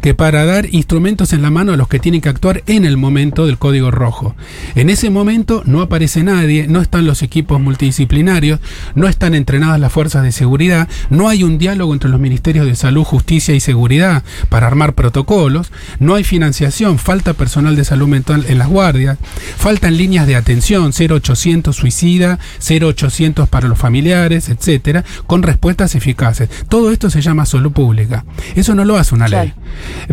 que 0.00 0.14
para 0.14 0.44
dar 0.44 0.66
instrumentos 0.72 1.32
en 1.32 1.42
la 1.42 1.50
mano 1.50 1.72
a 1.72 1.76
los 1.76 1.88
que 1.88 1.98
tienen 1.98 2.20
que 2.20 2.28
actuar 2.28 2.62
en 2.66 2.84
el 2.84 2.96
momento 2.96 3.46
del 3.46 3.58
código 3.58 3.90
rojo. 3.90 4.34
En 4.74 4.90
ese 4.90 5.10
momento 5.10 5.62
no 5.64 5.80
aparece 5.80 6.22
nadie, 6.22 6.66
no 6.68 6.80
están 6.80 7.06
los 7.06 7.22
equipos 7.22 7.60
multidisciplinarios, 7.60 8.60
no 8.94 9.08
están 9.08 9.34
entrenadas 9.34 9.80
las 9.80 9.92
fuerzas 9.92 10.22
de 10.22 10.32
seguridad, 10.32 10.88
no 11.10 11.28
hay 11.28 11.44
un 11.44 11.58
diálogo 11.58 11.92
entre 11.92 12.10
los 12.10 12.20
ministerios 12.20 12.66
de 12.66 12.74
salud, 12.74 13.04
justicia 13.04 13.54
y 13.54 13.60
seguridad 13.60 14.22
para 14.48 14.66
armar 14.66 14.94
protocolos, 14.94 15.72
no 15.98 16.14
hay 16.14 16.24
financiación, 16.24 16.98
falta 16.98 17.34
personal 17.34 17.76
de 17.76 17.84
salud 17.84 18.08
mental 18.08 18.44
en 18.48 18.58
las 18.58 18.68
guardias, 18.68 19.18
faltan 19.56 19.96
líneas 19.96 20.26
de 20.26 20.36
atención, 20.36 20.92
0800 20.92 21.74
suicida, 21.74 22.38
0800 22.60 23.48
para 23.48 23.68
los 23.68 23.78
familiares, 23.78 24.48
etcétera, 24.48 25.04
con 25.26 25.42
respuestas 25.42 25.94
eficaces. 25.94 26.48
Todo 26.68 26.90
esto 26.90 27.10
se 27.10 27.20
llama 27.20 27.46
salud 27.46 27.72
pública. 27.72 28.24
Eso 28.54 28.74
no 28.74 28.84
lo 28.84 28.96
hace 28.96 29.14
una 29.14 29.28
ley. 29.28 29.52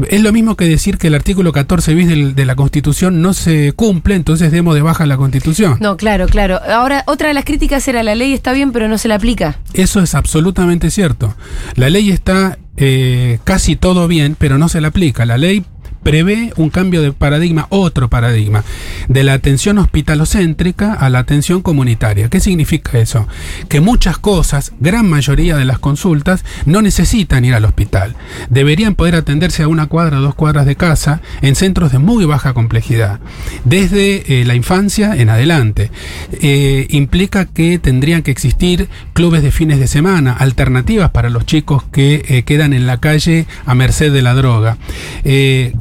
Es 0.10 0.22
lo 0.22 0.32
mismo 0.32 0.56
que 0.56 0.66
decir 0.66 0.98
que 0.98 1.08
el 1.08 1.16
artículo 1.16 1.52
14 1.52 1.94
bis 1.94 2.08
del- 2.08 2.36
de 2.36 2.46
la 2.46 2.56
Constitución 2.56 3.22
no 3.22 3.34
se 3.34 3.74
cumple, 3.74 4.16
entonces 4.16 4.52
demos 4.52 4.76
de 4.76 4.82
baja 4.82 5.06
la 5.06 5.18
Constitución. 5.18 5.78
No, 5.80 5.98
claro, 5.98 6.28
claro. 6.28 6.60
Ahora, 6.70 7.04
otra 7.08 7.28
de 7.30 7.34
las 7.34 7.46
críticas 7.46 7.88
era 7.88 8.04
la 8.04 8.16
ley 8.16 8.34
está 8.34 8.54
bien, 8.54 8.72
pero 8.72 8.88
no 8.88 8.98
se 8.98 9.08
la 9.08 9.16
aplica. 9.16 9.60
Eso 9.74 10.02
es 10.02 10.16
absolutamente 10.16 10.90
cierto. 10.92 11.36
La 11.76 11.90
ley 11.90 12.10
está 12.12 12.58
eh, 12.78 13.40
casi 13.44 13.76
todo 13.76 14.08
bien, 14.08 14.36
pero 14.40 14.58
no 14.58 14.70
se 14.70 14.80
la 14.80 14.88
aplica. 14.90 15.26
La 15.26 15.38
ley 15.38 15.66
prevé 16.04 16.54
un 16.58 16.70
cambio 16.70 17.02
de 17.02 17.12
paradigma, 17.12 17.68
otro 17.70 18.10
paradigma, 18.10 18.64
de 19.08 19.24
la 19.24 19.34
atención 19.34 19.78
hospitalocéntrica 19.78 20.94
a 20.94 21.10
la 21.10 21.20
atención 21.20 21.62
comunitaria. 21.62 22.30
¿Qué 22.30 22.40
significa 22.40 22.98
eso? 23.00 23.28
Que 23.68 23.82
muchas 23.82 24.18
cosas, 24.18 24.74
gran 24.80 25.10
mayoría 25.10 25.58
de 25.58 25.66
las 25.66 25.80
consultas, 25.80 26.44
no 26.66 26.82
necesitan 26.82 27.46
ir 27.46 27.54
al 27.54 27.66
hospital. 27.66 28.16
Deberían 28.50 28.96
poder 28.96 29.16
atenderse 29.16 29.64
a 29.64 29.68
una 29.68 29.88
cuadra 29.88 30.20
o 30.20 30.22
dos 30.22 30.36
cuadras 30.36 30.66
de 30.66 30.76
casa 30.76 31.22
en 31.42 31.56
centros 31.56 31.92
de 31.92 32.00
muy 32.00 32.26
baja 32.26 32.54
complejidad, 32.54 33.20
desde 33.66 34.42
eh, 34.42 34.46
la 34.46 34.56
infancia 34.56 35.16
en 35.16 35.30
adelante. 35.30 35.92
Eh, 36.42 36.88
implica 36.90 37.46
que 37.46 37.80
tendrían 37.80 38.22
que 38.22 38.32
existir 38.32 38.90
clubes 39.14 39.44
de 39.44 39.52
fines 39.52 39.80
de 39.80 39.88
semana, 39.88 40.34
alternativas 40.34 41.12
para 41.12 41.30
los 41.30 41.46
chicos 41.46 41.84
que 41.92 42.24
eh, 42.28 42.44
quedan 42.44 42.74
en 42.74 42.88
la 42.88 43.00
calle 43.00 43.46
a 43.66 43.76
merced 43.76 44.12
de 44.12 44.22
la 44.22 44.34
droga, 44.34 44.78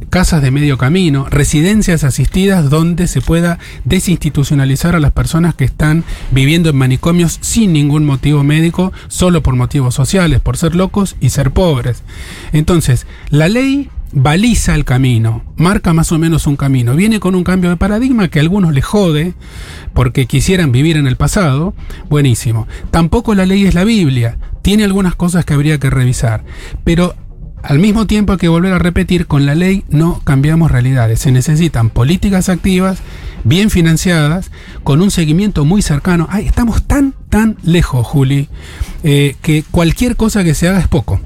casas 0.08 0.42
de 0.42 0.50
medio 0.50 0.78
camino, 0.78 1.26
residencias 1.28 2.04
asistidas 2.04 2.70
donde 2.70 3.06
se 3.06 3.20
pueda 3.20 3.58
desinstitucionalizar 3.84 4.94
a 4.94 5.00
las 5.00 5.12
personas 5.12 5.54
que 5.54 5.64
están 5.64 6.04
viviendo 6.30 6.70
en 6.70 6.76
manicomios 6.76 7.38
sin 7.40 7.72
ningún 7.72 8.04
motivo 8.04 8.42
médico, 8.42 8.92
solo 9.08 9.42
por 9.42 9.54
motivos 9.54 9.94
sociales, 9.94 10.40
por 10.40 10.56
ser 10.56 10.74
locos 10.74 11.16
y 11.20 11.30
ser 11.30 11.50
pobres. 11.50 12.02
Entonces, 12.52 13.06
la 13.30 13.48
ley 13.48 13.90
baliza 14.12 14.74
el 14.74 14.84
camino, 14.84 15.42
marca 15.56 15.92
más 15.92 16.12
o 16.12 16.18
menos 16.18 16.46
un 16.46 16.56
camino, 16.56 16.96
viene 16.96 17.20
con 17.20 17.34
un 17.34 17.44
cambio 17.44 17.70
de 17.70 17.76
paradigma 17.76 18.28
que 18.28 18.38
a 18.38 18.42
algunos 18.42 18.72
les 18.72 18.84
jode 18.84 19.34
porque 19.92 20.26
quisieran 20.26 20.72
vivir 20.72 20.96
en 20.96 21.06
el 21.06 21.16
pasado, 21.16 21.74
buenísimo. 22.08 22.66
Tampoco 22.90 23.34
la 23.34 23.46
ley 23.46 23.66
es 23.66 23.74
la 23.74 23.84
Biblia, 23.84 24.38
tiene 24.62 24.84
algunas 24.84 25.14
cosas 25.14 25.44
que 25.44 25.54
habría 25.54 25.78
que 25.78 25.90
revisar, 25.90 26.44
pero 26.84 27.14
al 27.68 27.78
mismo 27.78 28.06
tiempo 28.06 28.32
hay 28.32 28.38
que 28.38 28.48
volver 28.48 28.72
a 28.72 28.78
repetir, 28.78 29.26
con 29.26 29.44
la 29.44 29.54
ley 29.54 29.84
no 29.90 30.22
cambiamos 30.24 30.70
realidades, 30.70 31.20
se 31.20 31.32
necesitan 31.32 31.90
políticas 31.90 32.48
activas, 32.48 33.00
bien 33.44 33.68
financiadas, 33.68 34.50
con 34.84 35.02
un 35.02 35.10
seguimiento 35.10 35.66
muy 35.66 35.82
cercano. 35.82 36.26
Ay, 36.30 36.46
estamos 36.46 36.84
tan, 36.84 37.12
tan 37.28 37.58
lejos, 37.62 38.06
Juli, 38.06 38.48
eh, 39.04 39.36
que 39.42 39.64
cualquier 39.70 40.16
cosa 40.16 40.44
que 40.44 40.54
se 40.54 40.66
haga 40.66 40.78
es 40.78 40.88
poco. 40.88 41.20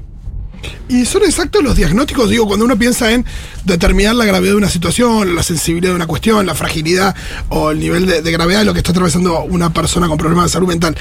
Y 0.89 1.05
son 1.07 1.23
exactos 1.23 1.63
los 1.63 1.75
diagnósticos, 1.77 2.29
digo, 2.31 2.47
cuando 2.47 2.65
uno 2.65 2.79
piensa 2.79 3.13
en 3.13 3.25
determinar 3.65 4.15
la 4.15 4.25
gravedad 4.25 4.53
de 4.53 4.57
una 4.59 4.69
situación, 4.69 5.35
la 5.35 5.43
sensibilidad 5.43 5.93
de 5.93 5.97
una 5.97 6.07
cuestión, 6.07 6.45
la 6.47 6.55
fragilidad 6.55 7.15
o 7.49 7.71
el 7.71 7.79
nivel 7.81 8.07
de, 8.07 8.23
de 8.23 8.33
gravedad 8.33 8.61
de 8.61 8.65
lo 8.67 8.73
que 8.73 8.79
está 8.81 8.91
atravesando 8.93 9.43
una 9.45 9.73
persona 9.73 10.09
con 10.09 10.19
problemas 10.19 10.47
de 10.47 10.51
salud 10.51 10.69
mental. 10.69 10.97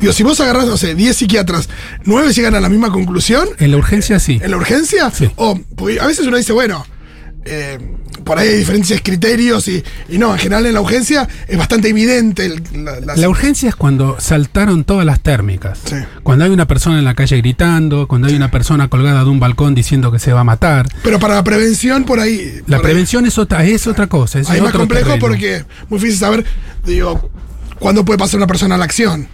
Digo, 0.00 0.12
si 0.12 0.22
vos 0.22 0.40
agarrás, 0.40 0.66
no 0.66 0.76
sé, 0.76 0.94
10 0.94 1.16
psiquiatras, 1.16 1.68
9 2.04 2.32
llegan 2.32 2.54
a 2.54 2.60
la 2.60 2.68
misma 2.68 2.90
conclusión, 2.90 3.48
En 3.58 3.70
la 3.70 3.76
urgencia 3.76 4.18
sí. 4.18 4.40
en 4.42 4.50
la 4.50 4.56
urgencia, 4.56 5.10
Sí. 5.10 5.30
o 5.36 5.58
a 6.00 6.06
veces 6.06 6.26
uno 6.26 6.36
dice, 6.36 6.52
bueno, 6.52 6.84
eh, 7.44 7.78
por 8.26 8.38
ahí 8.38 8.48
hay 8.48 8.58
diferentes 8.58 9.00
criterios 9.00 9.68
y, 9.68 9.82
y 10.10 10.18
no, 10.18 10.32
en 10.32 10.38
general 10.38 10.66
en 10.66 10.74
la 10.74 10.80
urgencia 10.82 11.26
es 11.48 11.56
bastante 11.56 11.88
evidente 11.88 12.44
el- 12.44 12.62
la, 12.84 13.00
la- 13.00 13.16
La 13.16 13.28
urgencia 13.28 13.68
es 13.68 13.76
cuando 13.76 14.16
saltaron 14.18 14.84
todas 14.84 15.06
las 15.06 15.20
térmicas. 15.20 15.78
Sí. 15.84 15.94
Cuando 16.24 16.44
hay 16.44 16.50
una 16.50 16.66
persona 16.66 16.98
en 16.98 17.04
la 17.04 17.14
calle 17.14 17.36
gritando, 17.38 18.08
cuando 18.08 18.26
hay 18.28 18.34
una 18.34 18.50
persona 18.50 18.88
colgada 18.88 19.22
de 19.24 19.30
un 19.30 19.38
balcón 19.40 19.74
diciendo 19.76 20.10
que 20.10 20.18
se 20.18 20.32
va 20.32 20.40
a 20.40 20.44
matar. 20.44 20.88
Pero 21.04 21.18
para 21.20 21.36
la 21.36 21.44
prevención, 21.44 22.04
por 22.04 22.18
ahí. 22.20 22.60
La 22.66 22.76
por 22.78 22.86
ahí- 22.86 22.92
prevención 22.92 23.24
es 23.26 23.38
otra, 23.38 23.64
es 23.64 23.86
otra 23.86 24.08
cosa. 24.08 24.40
Es 24.40 24.50
Ahí 24.50 24.56
es 24.58 24.62
más 24.64 24.72
complejo 24.72 25.04
terreno. 25.06 25.20
porque 25.26 25.56
es 25.56 25.66
muy 25.88 25.98
difícil 26.00 26.18
saber, 26.18 26.44
digo, 26.84 27.30
cuándo 27.78 28.04
puede 28.04 28.18
pasar 28.18 28.38
una 28.38 28.46
persona 28.48 28.74
a 28.74 28.78
la 28.78 28.84
acción. 28.86 29.28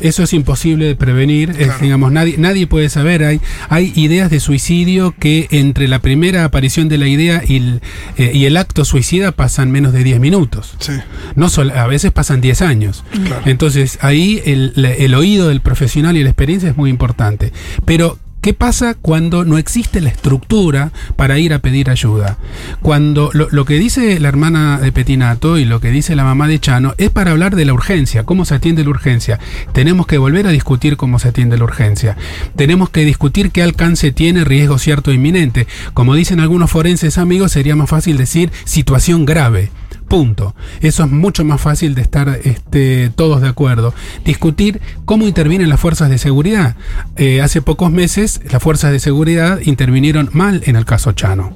Eso 0.00 0.22
es 0.22 0.32
imposible 0.32 0.84
de 0.84 0.94
prevenir, 0.96 1.50
es, 1.58 1.80
digamos, 1.80 2.12
nadie, 2.12 2.36
nadie 2.38 2.66
puede 2.66 2.88
saber. 2.88 3.24
Hay, 3.24 3.40
hay 3.68 3.92
ideas 3.96 4.30
de 4.30 4.40
suicidio 4.40 5.14
que 5.18 5.48
entre 5.50 5.88
la 5.88 6.00
primera 6.00 6.44
aparición 6.44 6.88
de 6.88 6.98
la 6.98 7.06
idea 7.08 7.42
y 7.46 7.56
el, 7.56 7.80
eh, 8.18 8.30
y 8.34 8.44
el 8.44 8.56
acto 8.56 8.84
suicida 8.84 9.32
pasan 9.32 9.70
menos 9.70 9.92
de 9.92 10.04
10 10.04 10.20
minutos. 10.20 10.74
Sí. 10.78 10.92
No 11.34 11.48
sol- 11.48 11.70
a 11.72 11.86
veces 11.86 12.12
pasan 12.12 12.40
10 12.40 12.62
años. 12.62 13.04
Claro. 13.26 13.42
Entonces 13.46 13.98
ahí 14.02 14.42
el, 14.44 14.72
el 14.98 15.14
oído 15.14 15.48
del 15.48 15.60
profesional 15.60 16.16
y 16.16 16.22
la 16.22 16.30
experiencia 16.30 16.68
es 16.68 16.76
muy 16.76 16.90
importante. 16.90 17.52
Pero, 17.84 18.18
¿qué 18.46 18.54
pasa 18.54 18.94
cuando 18.94 19.44
no 19.44 19.58
existe 19.58 20.00
la 20.00 20.08
estructura 20.08 20.92
para 21.16 21.36
ir 21.40 21.52
a 21.52 21.58
pedir 21.58 21.90
ayuda? 21.90 22.38
Cuando 22.80 23.30
lo, 23.32 23.48
lo 23.50 23.64
que 23.64 23.74
dice 23.74 24.20
la 24.20 24.28
hermana 24.28 24.78
de 24.78 24.92
Petinato 24.92 25.58
y 25.58 25.64
lo 25.64 25.80
que 25.80 25.90
dice 25.90 26.14
la 26.14 26.22
mamá 26.22 26.46
de 26.46 26.60
Chano 26.60 26.94
es 26.96 27.10
para 27.10 27.32
hablar 27.32 27.56
de 27.56 27.64
la 27.64 27.72
urgencia, 27.72 28.22
cómo 28.22 28.44
se 28.44 28.54
atiende 28.54 28.84
la 28.84 28.90
urgencia. 28.90 29.40
Tenemos 29.72 30.06
que 30.06 30.18
volver 30.18 30.46
a 30.46 30.50
discutir 30.50 30.96
cómo 30.96 31.18
se 31.18 31.26
atiende 31.26 31.58
la 31.58 31.64
urgencia. 31.64 32.16
Tenemos 32.54 32.88
que 32.88 33.04
discutir 33.04 33.50
qué 33.50 33.64
alcance 33.64 34.12
tiene 34.12 34.44
riesgo 34.44 34.78
cierto 34.78 35.10
e 35.10 35.14
inminente. 35.14 35.66
Como 35.92 36.14
dicen 36.14 36.38
algunos 36.38 36.70
forenses 36.70 37.18
amigos, 37.18 37.50
sería 37.50 37.74
más 37.74 37.90
fácil 37.90 38.16
decir 38.16 38.52
situación 38.62 39.24
grave. 39.24 39.72
Punto. 40.08 40.54
Eso 40.80 41.04
es 41.04 41.10
mucho 41.10 41.44
más 41.44 41.60
fácil 41.60 41.94
de 41.94 42.02
estar 42.02 42.40
este, 42.44 43.10
todos 43.14 43.40
de 43.40 43.48
acuerdo. 43.48 43.92
Discutir 44.24 44.80
cómo 45.04 45.26
intervienen 45.26 45.68
las 45.68 45.80
fuerzas 45.80 46.10
de 46.10 46.18
seguridad. 46.18 46.76
Eh, 47.16 47.40
hace 47.40 47.62
pocos 47.62 47.90
meses 47.90 48.40
las 48.50 48.62
fuerzas 48.62 48.92
de 48.92 49.00
seguridad 49.00 49.60
intervinieron 49.64 50.30
mal 50.32 50.62
en 50.64 50.76
el 50.76 50.84
caso 50.84 51.12
Chano. 51.12 51.54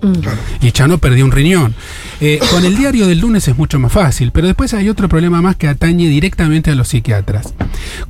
Y 0.60 0.72
Chano 0.72 0.98
perdió 0.98 1.24
un 1.24 1.32
riñón. 1.32 1.74
Eh, 2.20 2.40
con 2.50 2.64
el 2.64 2.76
diario 2.76 3.06
del 3.06 3.20
lunes 3.20 3.46
es 3.46 3.56
mucho 3.56 3.78
más 3.78 3.92
fácil, 3.92 4.32
pero 4.32 4.46
después 4.46 4.74
hay 4.74 4.88
otro 4.88 5.08
problema 5.08 5.40
más 5.40 5.56
que 5.56 5.68
atañe 5.68 6.08
directamente 6.08 6.70
a 6.70 6.74
los 6.74 6.88
psiquiatras. 6.88 7.54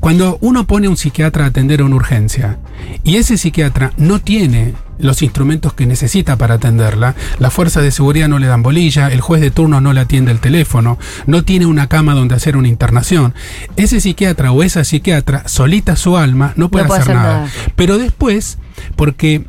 Cuando 0.01 0.39
uno 0.41 0.67
pone 0.67 0.87
a 0.87 0.91
un 0.91 0.97
psiquiatra 0.97 1.45
a 1.45 1.49
atender 1.49 1.83
una 1.83 1.97
urgencia 1.97 2.59
y 3.05 3.17
ese 3.17 3.37
psiquiatra 3.37 3.93
no 3.97 4.21
tiene 4.21 4.75
los 5.01 5.23
instrumentos 5.23 5.73
que 5.73 5.87
necesita 5.87 6.37
para 6.37 6.55
atenderla, 6.55 7.15
las 7.39 7.53
fuerzas 7.53 7.83
de 7.83 7.91
seguridad 7.91 8.29
no 8.29 8.39
le 8.39 8.47
dan 8.47 8.63
bolilla, 8.63 9.09
el 9.09 9.21
juez 9.21 9.41
de 9.41 9.51
turno 9.51 9.81
no 9.81 9.93
le 9.93 10.01
atiende 10.01 10.33
el 10.33 10.41
teléfono, 10.41 10.99
no 11.27 11.45
tiene 11.45 11.67
una 11.67 11.89
cama 11.89 12.15
donde 12.15 12.35
hacer 12.35 12.57
una 12.57 12.69
internación. 12.69 13.35
Ese 13.77 14.01
psiquiatra 14.01 14.53
o 14.53 14.63
esa 14.63 14.85
psiquiatra, 14.85 15.49
solita 15.49 15.97
su 15.97 16.17
alma, 16.17 16.53
no 16.57 16.71
puede, 16.71 16.85
No 16.85 16.89
puede 16.89 17.01
hacer, 17.01 17.17
hacer 17.17 17.23
nada. 17.23 17.39
nada. 17.41 17.53
Pero 17.77 17.99
después, 17.99 18.59
porque 18.97 19.45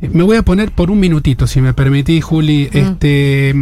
me 0.00 0.22
voy 0.22 0.36
a 0.36 0.42
poner 0.42 0.72
por 0.72 0.90
un 0.90 1.00
minutito, 1.00 1.46
si 1.46 1.60
me 1.60 1.72
permitís, 1.74 2.24
Juli, 2.24 2.68
este... 2.72 3.54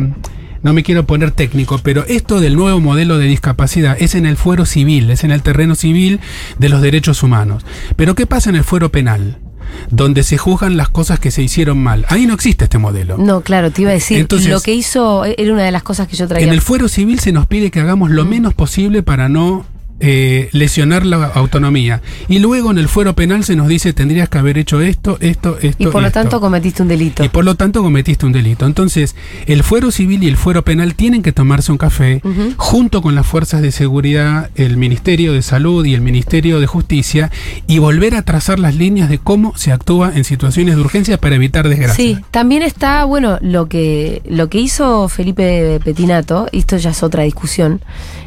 No 0.63 0.73
me 0.73 0.83
quiero 0.83 1.05
poner 1.05 1.31
técnico, 1.31 1.79
pero 1.83 2.07
esto 2.07 2.41
del 2.41 2.57
nuevo 2.57 2.81
modelo 2.81 3.19
de 3.19 3.27
discapacidad 3.27 3.99
es 4.01 4.15
en 4.15 4.25
el 4.25 4.39
fuero 4.39 4.65
civil, 4.65 5.11
es 5.11 5.23
en 5.23 5.31
el 5.31 5.43
terreno 5.43 5.75
civil 5.75 6.21
de 6.59 6.71
los 6.71 6.81
derechos 6.81 7.23
humanos. 7.23 7.67
Pero 7.97 8.15
¿qué 8.15 8.27
pasa 8.27 8.49
en 8.49 8.57
el 8.57 8.65
fuero 8.65 8.91
penal? 8.91 9.44
Donde 9.91 10.23
se 10.23 10.39
juzgan 10.39 10.77
las 10.77 10.89
cosas 10.89 11.19
que 11.21 11.31
se 11.31 11.43
hicieron 11.43 11.79
mal. 11.83 12.05
Ahí 12.09 12.27
no 12.27 12.35
existe 12.35 12.65
este 12.65 12.79
modelo. 12.79 13.19
No, 13.19 13.41
claro, 13.43 13.71
te 13.71 13.83
iba 13.83 13.91
a 13.91 13.95
decir, 13.95 14.19
Entonces- 14.19 14.49
lo 14.51 14.61
que 14.61 14.75
hizo 14.75 15.25
era 15.25 15.53
una 15.53 15.63
de 15.63 15.73
las 15.73 15.83
cosas 15.83 16.09
que 16.09 16.17
yo 16.17 16.27
traía. 16.29 16.47
En 16.47 16.53
el 16.53 16.61
fuero 16.61 16.89
civil 16.89 17.19
se 17.21 17.33
nos 17.33 17.47
pide 17.47 17.71
que 17.71 17.81
hagamos 17.81 18.11
lo 18.11 18.25
menos 18.25 18.55
posible 18.55 19.03
para 19.03 19.29
no 19.29 19.65
eh, 20.07 20.51
lesionar 20.53 21.07
la 21.07 21.25
autonomía. 21.29 22.03
Y 22.29 22.39
luego 22.39 22.71
en 22.71 22.77
el 22.77 22.89
fuero 22.89 23.15
penal 23.15 23.43
se 23.43 23.57
nos 23.57 23.69
dice 23.69 23.95
tendrías 23.95 24.29
que 24.29 24.37
haber 24.37 24.59
hecho 24.59 24.83
esto, 24.83 25.17
esto, 25.21 25.57
esto. 25.63 25.83
y 25.83 25.87
por 25.87 26.03
lo 26.03 26.09
esto". 26.09 26.21
tanto 26.21 26.41
cometiste 26.43 26.83
un 26.83 26.89
delito. 26.89 27.25
Y 27.25 27.31
por 27.31 27.43
lo 27.43 27.55
tanto 27.55 27.83
cometiste 27.83 28.27
un 28.27 28.33
delito. 28.33 28.67
Entonces, 28.67 29.17
el 29.47 29.63
fuero 29.63 29.91
civil 29.91 30.23
y 30.23 30.29
el 30.29 30.37
fuero 30.37 30.63
penal 30.63 30.95
tienen 30.95 31.23
que 31.23 31.33
tomarse 31.33 31.73
un 31.73 31.79
café 31.79 32.21
junto 32.59 33.01
con 33.01 33.15
las 33.15 33.27
fuerzas 33.27 33.63
de 33.63 33.73
seguridad, 33.73 34.51
el 34.57 34.77
Ministerio 34.77 35.33
de 35.33 35.41
Salud 35.41 35.87
y 35.87 35.95
el 35.95 36.03
Ministerio 36.03 36.61
de 36.61 36.67
Justicia 36.67 37.31
y 37.67 37.79
volver 37.79 38.15
a 38.15 38.23
trazar 38.23 38.59
las 38.59 38.75
líneas 38.75 39.09
de 39.09 39.19
cómo 39.19 39.57
se 39.57 39.73
actúa 39.73 40.13
en 40.15 40.25
situaciones 40.25 40.77
de 40.77 40.83
urgencia 40.83 41.17
para 41.17 41.37
evitar 41.37 41.67
desgracias. 41.67 41.97
Sí, 41.97 42.19
también 42.31 42.63
está, 42.63 43.05
bueno, 43.05 43.39
lo 43.41 43.71
que, 43.71 44.21
lo 44.29 44.51
que 44.51 44.59
hizo 44.59 45.09
Felipe 45.09 45.81
Petinato, 45.83 46.47
y 46.53 46.59
esto 46.59 46.77
ya 46.77 46.91
es 46.91 47.03
otra 47.03 47.23
discusión, 47.23 47.81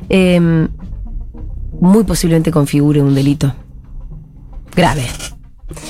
eh, 0.10 0.68
muy 1.80 2.04
posiblemente 2.04 2.52
configure 2.52 3.02
un 3.02 3.16
delito 3.16 3.54
grave. 4.76 5.06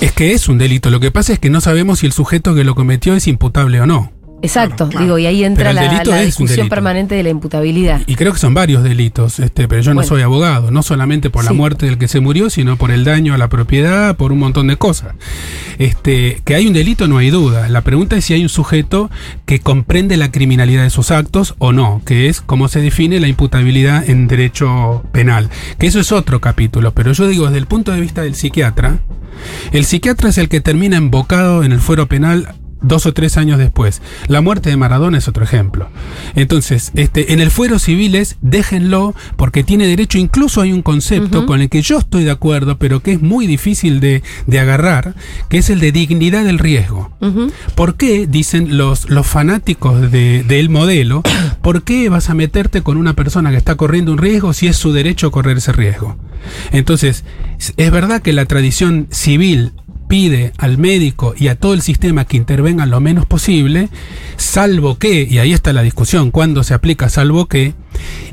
Es 0.02 0.12
que 0.12 0.34
es 0.34 0.48
un 0.48 0.58
delito. 0.58 0.90
Lo 0.90 1.00
que 1.00 1.12
pasa 1.12 1.34
es 1.34 1.40
que 1.40 1.50
no 1.50 1.62
sabemos 1.62 2.00
si 2.00 2.06
el 2.06 2.14
sujeto 2.14 2.56
que 2.56 2.64
lo 2.64 2.76
cometió 2.76 3.14
es 3.16 3.28
imputable 3.28 3.82
o 3.82 3.86
no. 3.86 4.12
Exacto, 4.42 4.88
Claro, 4.88 5.04
digo, 5.04 5.18
y 5.18 5.26
ahí 5.26 5.44
entra 5.44 5.74
la, 5.74 6.22
discusión 6.24 6.70
permanente 6.70 7.16
de 7.16 7.24
la 7.24 7.30
imputabilidad. 7.30 8.02
Y 8.06 8.16
creo 8.16 8.34
que 8.34 8.40
son 8.40 8.54
varios 8.54 8.84
delitos, 8.84 9.40
este, 9.40 9.68
pero 9.68 9.82
yo 9.82 9.94
no 9.94 10.04
soy 10.04 10.22
abogado, 10.22 10.70
no 10.70 10.84
solamente 10.84 11.30
por 11.30 11.44
la 11.44 11.54
muerte 11.54 11.88
del 11.88 11.98
que 11.98 12.08
se 12.08 12.20
murió, 12.20 12.50
sino 12.50 12.78
por 12.78 12.92
el 12.92 13.04
daño 13.04 13.34
a 13.34 13.38
la 13.38 13.50
propiedad, 13.50 14.16
por 14.16 14.32
un 14.32 14.40
montón 14.40 14.68
de 14.68 14.78
cosas. 14.78 15.16
Este, 15.80 16.42
que 16.46 16.56
hay 16.56 16.68
un 16.68 16.74
delito 16.74 17.08
no 17.08 17.18
hay 17.18 17.30
duda. 17.30 17.68
La 17.70 17.82
pregunta 17.82 18.16
es 18.16 18.26
si 18.26 18.34
hay 18.34 18.44
un 18.44 18.50
sujeto 18.50 19.10
que 19.46 19.60
comprende 19.60 20.18
la 20.18 20.32
criminalidad 20.32 20.84
de 20.84 20.90
sus 20.92 21.12
actos 21.12 21.56
o 21.58 21.72
no, 21.72 22.02
que 22.06 22.30
es 22.30 22.42
cómo 22.42 22.68
se 22.68 22.80
define 22.80 23.20
la 23.20 23.28
imputabilidad 23.28 24.08
en 24.08 24.28
derecho 24.28 25.04
penal. 25.12 25.50
Que 25.80 25.88
eso 25.88 26.00
es 26.00 26.12
otro 26.12 26.42
capítulo, 26.42 26.92
pero 26.94 27.12
yo 27.12 27.28
digo 27.28 27.46
desde 27.46 27.58
el 27.58 27.66
punto 27.66 27.92
de 27.92 28.02
vista 28.02 28.22
del 28.22 28.36
psiquiatra, 28.36 29.00
el 29.72 29.86
psiquiatra 29.86 30.30
es 30.30 30.38
el 30.38 30.50
que 30.50 30.62
termina 30.62 30.98
embocado 30.98 31.64
en 31.64 31.72
el 31.72 31.80
fuero 31.80 32.08
penal 32.08 32.56
dos 32.82 33.06
o 33.06 33.14
tres 33.14 33.38
años 33.38 33.58
después. 33.60 34.02
La 34.28 34.42
muerte 34.42 34.70
de 34.70 34.78
Maradona 34.78 35.18
es 35.18 35.28
otro 35.28 35.44
ejemplo. 35.44 35.90
Entonces, 36.36 36.92
este, 36.96 37.34
en 37.34 37.40
el 37.40 37.52
fuero 37.52 37.80
civiles, 37.80 38.38
déjenlo, 38.42 39.16
porque 39.36 39.64
tiene 39.64 39.88
derecho, 39.88 40.18
incluso 40.18 40.62
hay 40.62 40.72
un 40.72 40.82
concepto 40.82 41.46
con 41.46 41.62
el 41.62 41.70
que 41.70 41.82
yo 41.82 41.98
estoy 42.00 42.24
de 42.24 42.32
acuerdo, 42.32 42.78
pero 42.78 43.02
que 43.02 43.14
es 43.14 43.22
muy 43.22 43.48
difícil 43.48 44.00
de, 44.00 44.22
de 44.46 44.60
agarrar, 44.60 45.16
que 45.50 45.58
es 45.58 45.70
el 45.70 45.80
de 45.80 45.92
dignidad 45.92 46.44
del 46.46 46.60
riesgo. 46.60 47.12
¿Por 47.76 47.96
qué, 47.96 48.28
dicen 48.28 48.78
los, 48.78 49.10
los 49.10 49.26
fanáticos 49.28 50.12
de- 50.12 50.44
del 50.44 50.70
modelo, 50.70 51.24
por 51.62 51.84
qué 51.84 52.10
vas 52.10 52.30
a 52.30 52.34
meterte 52.34 52.82
con 52.82 52.98
una 52.98 53.14
persona 53.14 53.52
que 53.52 53.58
está 53.58 53.76
corriendo 53.76 54.12
un 54.12 54.18
riesgo 54.18 54.54
si 54.54 54.68
es 54.68 54.78
su 54.78 54.92
derecho 54.94 55.32
correr 55.32 55.58
ese 55.58 55.72
riesgo? 55.72 56.18
Entonces, 56.72 57.24
es- 57.60 57.74
es 57.78 57.92
verdad 57.92 58.22
que 58.22 58.34
la 58.34 58.46
tradición 58.46 59.08
civil 59.12 59.74
pide 60.08 60.54
al 60.58 60.78
médico 60.78 61.34
y 61.38 61.48
a 61.48 61.56
todo 61.56 61.74
el 61.74 61.82
sistema 61.82 62.26
que 62.26 62.38
intervengan 62.38 62.90
lo 62.90 63.00
menos 63.00 63.26
posible, 63.26 63.90
salvo 64.38 64.98
que, 64.98 65.24
y 65.24 65.40
ahí 65.40 65.54
está 65.54 65.74
la 65.74 65.82
discusión, 65.82 66.32
cuando 66.32 66.64
se 66.64 66.74
aplica 66.74 67.10
salvo 67.10 67.48
que, 67.48 67.74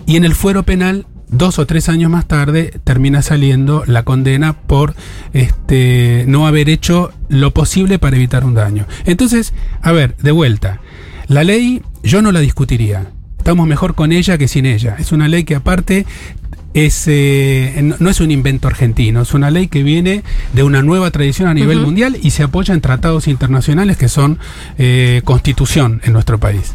y 0.07 0.17
en 0.17 0.25
el 0.25 0.35
fuero 0.35 0.63
penal 0.63 1.07
dos 1.29 1.59
o 1.59 1.67
tres 1.67 1.89
años 1.89 2.11
más 2.11 2.27
tarde 2.27 2.73
termina 2.85 3.23
saliendo 3.23 3.83
la 3.87 4.05
condena 4.05 4.53
por 4.55 4.95
este 5.33 6.25
no 6.29 6.47
haber 6.47 6.69
hecho 6.69 7.13
lo 7.29 7.53
posible 7.53 7.99
para 7.99 8.17
evitar 8.17 8.45
un 8.45 8.55
daño. 8.55 8.87
Entonces, 9.05 9.53
a 9.83 9.93
ver, 9.93 10.17
de 10.19 10.31
vuelta, 10.31 10.81
la 11.27 11.45
ley 11.45 11.83
yo 12.03 12.23
no 12.23 12.33
la 12.33 12.41
discutiría. 12.41 13.11
Estamos 13.39 13.67
mejor 13.67 13.95
con 13.95 14.13
ella 14.13 14.39
que 14.39 14.49
sin 14.49 14.65
ella. 14.65 14.97
Es 14.99 15.13
una 15.13 15.29
ley 15.29 15.45
que 15.45 15.55
aparte 15.55 16.07
es, 16.75 17.05
eh, 17.07 17.95
no, 17.99 18.11
es 18.11 18.21
un 18.21 18.31
invento 18.31 18.69
argentino, 18.69 19.23
es 19.23 19.33
una 19.33 19.51
ley 19.51 19.69
que 19.69 19.83
viene 19.83 20.23
de 20.53 20.63
una 20.63 20.83
nueva 20.83 21.11
tradición 21.11 21.49
a 21.49 21.55
nivel 21.55 21.81
mundial 21.81 22.19
y 22.21 22.31
se 22.31 22.43
apoya 22.43 22.75
en 22.75 22.81
tratados 22.81 23.29
internacionales 23.29 23.97
que 23.97 24.09
son 24.09 24.39
eh, 24.79 25.23
constitución 25.25 26.01
en 26.05 26.13
nuestro 26.13 26.39
país. 26.39 26.75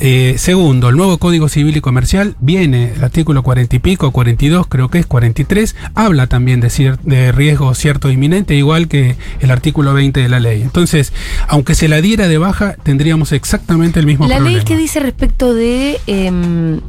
Eh, 0.00 0.34
segundo, 0.38 0.88
el 0.88 0.96
nuevo 0.96 1.18
Código 1.18 1.48
Civil 1.48 1.76
y 1.76 1.80
Comercial 1.80 2.36
viene, 2.40 2.92
el 2.96 3.04
artículo 3.04 3.42
40 3.42 3.76
y 3.76 3.78
pico, 3.78 4.10
42, 4.10 4.66
creo 4.66 4.88
que 4.90 4.98
es 4.98 5.06
43, 5.06 5.76
habla 5.94 6.26
también 6.26 6.60
de, 6.60 6.68
cier- 6.68 6.98
de 7.02 7.32
riesgo 7.32 7.74
cierto 7.74 8.08
e 8.08 8.12
inminente, 8.12 8.54
igual 8.54 8.88
que 8.88 9.16
el 9.40 9.50
artículo 9.50 9.94
20 9.94 10.20
de 10.20 10.28
la 10.28 10.40
ley. 10.40 10.62
Entonces, 10.62 11.12
aunque 11.48 11.74
se 11.74 11.88
la 11.88 12.00
diera 12.00 12.28
de 12.28 12.38
baja, 12.38 12.76
tendríamos 12.82 13.32
exactamente 13.32 14.00
el 14.00 14.06
mismo 14.06 14.26
La 14.26 14.36
problema. 14.36 14.56
ley 14.58 14.64
que 14.64 14.76
dice 14.76 15.00
respecto 15.00 15.54
de, 15.54 15.98
em, 16.06 16.80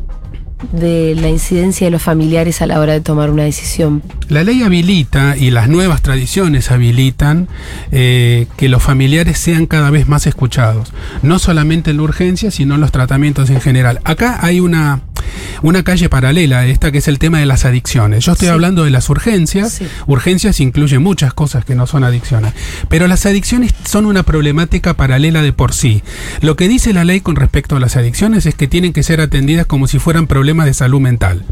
de 0.72 1.16
la 1.16 1.30
incidencia 1.30 1.88
de 1.88 1.92
los 1.92 2.02
familiares 2.02 2.62
a 2.62 2.68
la 2.68 2.80
hora 2.80 2.94
de 2.94 3.02
tomar 3.02 3.30
una 3.30 3.44
decisión. 3.44 4.04
La 4.28 4.44
ley 4.44 4.64
habilita 4.64 5.38
y 5.38 5.52
las 5.52 5.70
nuevas 5.70 6.02
tradiciones 6.02 6.72
habilitan 6.72 7.48
eh, 7.92 8.48
que 8.58 8.70
los 8.70 8.84
familiares 8.84 9.38
sean 9.38 9.66
cada 9.66 9.90
vez 9.90 10.08
más 10.08 10.28
escuchados, 10.28 10.94
no 11.22 11.40
solamente 11.40 11.92
en 11.92 11.98
la 11.98 12.04
urgencia, 12.04 12.52
sino 12.52 12.76
en 12.76 12.82
los 12.82 12.92
tratamientos 12.92 13.50
en 13.50 13.62
general. 13.62 14.00
Acá 14.04 14.40
hay 14.42 14.60
una, 14.60 15.02
una 15.62 15.84
calle 15.84 16.10
paralela 16.10 16.60
a 16.60 16.66
esta 16.66 16.92
que 16.92 17.00
es 17.00 17.08
el 17.08 17.20
tema 17.20 17.40
de 17.40 17.46
las 17.46 17.66
adicciones. 17.66 18.26
Yo 18.26 18.34
estoy 18.34 18.48
Sí. 18.48 18.52
hablando 18.54 18.84
de 18.84 18.90
las 18.92 19.10
urgencias. 19.10 19.74
Sí. 19.74 19.86
Urgencias 20.08 20.60
incluyen 20.60 21.02
muchas 21.02 21.34
cosas 21.34 21.66
que 21.66 21.76
no 21.76 21.88
son 21.88 22.04
adicciones, 22.04 22.54
pero 22.90 23.08
las 23.08 23.26
adicciones 23.26 23.74
son 23.86 24.06
una 24.06 24.24
problemática 24.24 24.94
paralela 24.96 25.42
de 25.42 25.54
por 25.54 25.74
sí. 25.74 26.04
Lo 26.42 26.56
que 26.56 26.68
dice 26.68 26.94
la 26.94 27.04
ley 27.06 27.22
con 27.22 27.36
respecto 27.36 27.76
a 27.76 27.80
las 27.80 27.96
adicciones 27.96 28.46
es 28.46 28.56
que 28.56 28.68
tienen 28.68 28.94
que 28.94 29.04
ser 29.04 29.22
atendidas 29.22 29.66
como 29.66 29.88
si 29.88 30.00
fueran 30.00 30.28
problemas 30.28 30.66
de 30.66 30.74
salud 30.74 31.00
mental. 31.00 31.44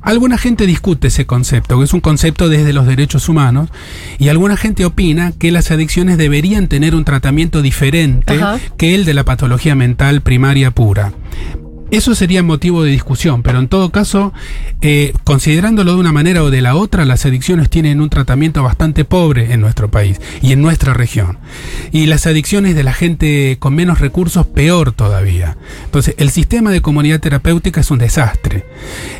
Alguna 0.00 0.38
gente 0.38 0.66
discute 0.66 1.08
ese 1.08 1.26
concepto, 1.26 1.78
que 1.78 1.84
es 1.84 1.92
un 1.92 2.00
concepto 2.00 2.48
desde 2.48 2.72
los 2.72 2.86
derechos 2.86 3.28
humanos, 3.28 3.68
y 4.18 4.28
alguna 4.28 4.56
gente 4.56 4.84
opina 4.84 5.32
que 5.38 5.52
las 5.52 5.70
adicciones 5.70 6.18
deberían 6.18 6.68
tener 6.68 6.94
un 6.94 7.04
tratamiento 7.04 7.62
diferente 7.62 8.34
Ajá. 8.34 8.58
que 8.76 8.94
el 8.94 9.04
de 9.04 9.14
la 9.14 9.24
patología 9.24 9.74
mental 9.74 10.20
primaria 10.22 10.70
pura. 10.70 11.12
Eso 11.92 12.14
sería 12.14 12.42
motivo 12.42 12.82
de 12.82 12.90
discusión, 12.90 13.42
pero 13.42 13.58
en 13.58 13.68
todo 13.68 13.90
caso, 13.90 14.32
eh, 14.80 15.12
considerándolo 15.24 15.92
de 15.92 16.00
una 16.00 16.10
manera 16.10 16.42
o 16.42 16.50
de 16.50 16.62
la 16.62 16.74
otra, 16.74 17.04
las 17.04 17.26
adicciones 17.26 17.68
tienen 17.68 18.00
un 18.00 18.08
tratamiento 18.08 18.62
bastante 18.62 19.04
pobre 19.04 19.52
en 19.52 19.60
nuestro 19.60 19.90
país 19.90 20.18
y 20.40 20.52
en 20.52 20.62
nuestra 20.62 20.94
región. 20.94 21.36
Y 21.92 22.06
las 22.06 22.26
adicciones 22.26 22.74
de 22.74 22.82
la 22.82 22.94
gente 22.94 23.58
con 23.58 23.74
menos 23.74 24.00
recursos, 24.00 24.46
peor 24.46 24.92
todavía. 24.92 25.58
Entonces, 25.84 26.14
el 26.16 26.30
sistema 26.30 26.70
de 26.70 26.80
comunidad 26.80 27.20
terapéutica 27.20 27.82
es 27.82 27.90
un 27.90 27.98
desastre. 27.98 28.64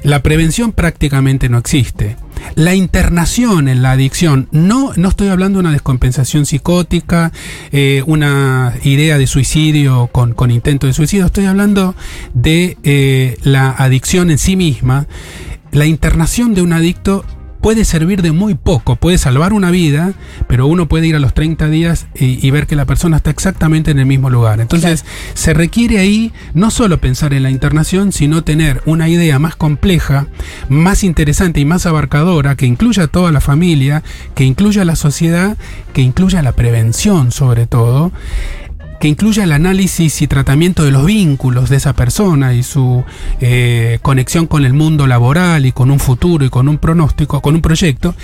La 0.03 0.23
prevención 0.23 0.73
prácticamente 0.73 1.51
no 1.51 1.59
existe. 1.59 2.17
La 2.55 2.75
internación 2.75 3.69
en 3.69 3.83
la 3.83 3.93
adicción, 3.93 4.49
no, 4.51 4.93
no 4.97 5.09
estoy 5.09 5.29
hablando 5.29 5.59
de 5.59 5.61
una 5.61 5.73
descompensación 5.73 6.47
psicótica, 6.47 7.33
eh, 7.71 8.03
una 8.07 8.75
idea 8.83 9.19
de 9.19 9.27
suicidio 9.27 10.09
con, 10.13 10.35
con 10.35 10.51
intento 10.51 10.87
de 10.87 10.93
suicidio, 10.93 11.27
estoy 11.27 11.47
hablando 11.47 11.95
de 12.35 12.77
eh, 12.83 13.39
la 13.43 13.71
adicción 13.71 14.31
en 14.31 14.39
sí 14.39 14.57
misma. 14.57 15.07
La 15.71 15.87
internación 15.87 16.55
de 16.55 16.63
un 16.63 16.75
adicto 16.75 17.25
puede 17.63 17.85
servir 17.85 18.21
de 18.21 18.33
muy 18.33 18.55
poco, 18.55 18.97
puede 18.97 19.17
salvar 19.17 19.53
una 19.53 19.71
vida, 19.71 20.13
pero 20.49 20.67
uno 20.67 20.89
puede 20.89 21.07
ir 21.07 21.17
a 21.17 21.21
los 21.21 21.33
30 21.33 21.69
días 21.69 22.07
y, 22.15 22.47
y 22.47 22.51
ver 22.51 22.67
que 22.67 22.77
la 22.77 22.85
persona 22.85 23.17
está 23.17 23.31
exactamente 23.31 23.91
en 23.91 23.99
el 23.99 24.07
mismo 24.07 24.29
lugar. 24.29 24.61
Entonces, 24.61 25.05
se 25.35 25.55
requiere 25.55 25.99
ahí 25.99 26.33
no 26.53 26.71
solo 26.71 27.01
pensar 27.01 27.33
en 27.33 27.45
la 27.45 27.51
internación, 27.51 28.13
sino 28.13 28.45
tener 28.45 28.83
una 28.85 29.09
idea 29.09 29.39
más 29.39 29.57
compleja, 29.57 30.27
más 30.69 31.05
interesante 31.05 31.61
y 31.61 31.65
más 31.65 31.87
abarcadora, 31.87 32.57
que 32.57 32.67
incluya 32.67 33.05
a 33.05 33.09
toda 33.09 33.33
la 33.33 33.41
familia, 33.41 34.03
que 34.35 34.45
incluya 34.45 34.83
a 34.83 34.85
la 34.85 34.97
sociedad, 34.97 35.57
que 35.95 36.03
incluya 36.03 36.43
la 36.43 36.53
prevención 36.53 37.31
sobre 37.31 37.67
todo 37.67 38.13
que 39.03 39.09
incluya 39.09 39.43
el 39.43 39.51
análisis 39.51 40.23
y 40.23 40.29
tratamiento 40.29 40.85
de 40.85 40.93
los 40.93 41.05
vínculos 41.05 41.69
de 41.69 41.75
esa 41.75 41.93
persona 41.93 42.55
y 42.55 42.63
su 42.63 43.03
eh, 43.41 43.99
conexión 44.01 44.47
con 44.47 44.65
el 44.65 44.75
mundo 44.75 45.09
laboral 45.09 45.67
y 45.67 45.73
con 45.73 45.91
un 45.91 45.99
futuro 45.99 46.45
y 46.45 46.51
con 46.51 46.69
un 46.69 46.79
pronóstico, 46.79 47.43
con 47.43 47.57
un 47.57 47.63
proyecto. 47.63 48.15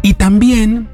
Y 0.00 0.14
también 0.14 0.88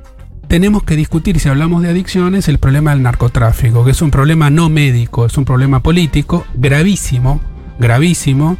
tenemos 0.49 0.83
que 0.83 0.97
discutir, 0.97 1.39
si 1.39 1.49
hablamos 1.49 1.83
de 1.85 1.91
adicciones, 1.91 2.49
el 2.49 2.59
problema 2.59 2.91
del 2.91 3.05
narcotráfico, 3.05 3.85
que 3.85 3.93
es 3.93 4.03
un 4.03 4.11
problema 4.11 4.51
no 4.51 4.69
médico, 4.69 5.25
es 5.25 5.39
un 5.39 5.45
problema 5.45 5.85
político 5.85 6.45
gravísimo, 6.55 7.41
gravísimo. 7.79 8.57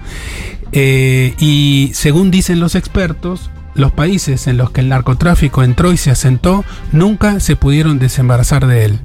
Eh, 0.71 1.35
y 1.41 1.91
según 1.93 2.31
dicen 2.31 2.61
los 2.61 2.77
expertos, 2.77 3.51
los 3.75 3.91
países 3.91 4.47
en 4.47 4.59
los 4.59 4.71
que 4.71 4.83
el 4.83 4.91
narcotráfico 4.91 5.65
entró 5.65 5.93
y 5.93 5.97
se 5.97 6.13
asentó 6.13 6.65
nunca 6.93 7.41
se 7.41 7.57
pudieron 7.57 7.99
desembarazar 7.99 8.69
de 8.69 8.85
él 8.85 9.01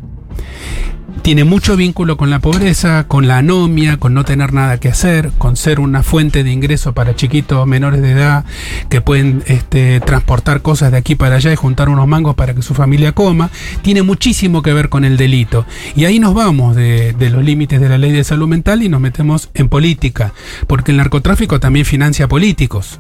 tiene 1.22 1.44
mucho 1.44 1.76
vínculo 1.76 2.18
con 2.18 2.30
la 2.30 2.40
pobreza, 2.40 3.08
con 3.08 3.28
la 3.28 3.38
anomia, 3.38 3.98
con 3.98 4.14
no 4.14 4.24
tener 4.24 4.54
nada 4.54 4.80
que 4.80 4.90
hacer, 4.90 5.32
con 5.38 5.56
ser 5.58 5.80
una 5.80 6.04
fuente 6.04 6.44
de 6.44 6.52
ingreso 6.52 6.94
para 6.94 7.16
chiquitos 7.16 7.66
menores 7.68 8.02
de 8.02 8.12
edad 8.12 8.46
que 8.90 9.02
pueden 9.02 9.44
este, 9.48 10.00
transportar 10.00 10.62
cosas 10.62 10.92
de 10.92 10.98
aquí 10.98 11.16
para 11.16 11.36
allá 11.36 11.52
y 11.52 11.56
juntar 11.56 11.90
unos 11.90 12.08
mangos 12.08 12.36
para 12.36 12.54
que 12.54 12.62
su 12.62 12.74
familia 12.74 13.12
coma. 13.12 13.50
Tiene 13.82 14.04
muchísimo 14.04 14.62
que 14.62 14.74
ver 14.74 14.90
con 14.90 15.06
el 15.06 15.18
delito. 15.18 15.66
Y 15.96 16.06
ahí 16.06 16.20
nos 16.20 16.34
vamos 16.34 16.76
de, 16.76 17.16
los 17.30 17.44
límites 17.44 17.82
de 17.82 17.90
la 17.90 17.98
ley 17.98 18.12
de 18.12 18.24
salud 18.24 18.48
mental 18.48 18.84
y 18.84 18.90
nos 18.90 19.02
metemos 19.02 19.50
en 19.54 19.70
política, 19.70 20.34
porque 20.68 20.92
el 20.92 20.98
narcotráfico 20.98 21.60
también 21.60 21.86
financia 21.86 22.28
políticos. 22.28 23.00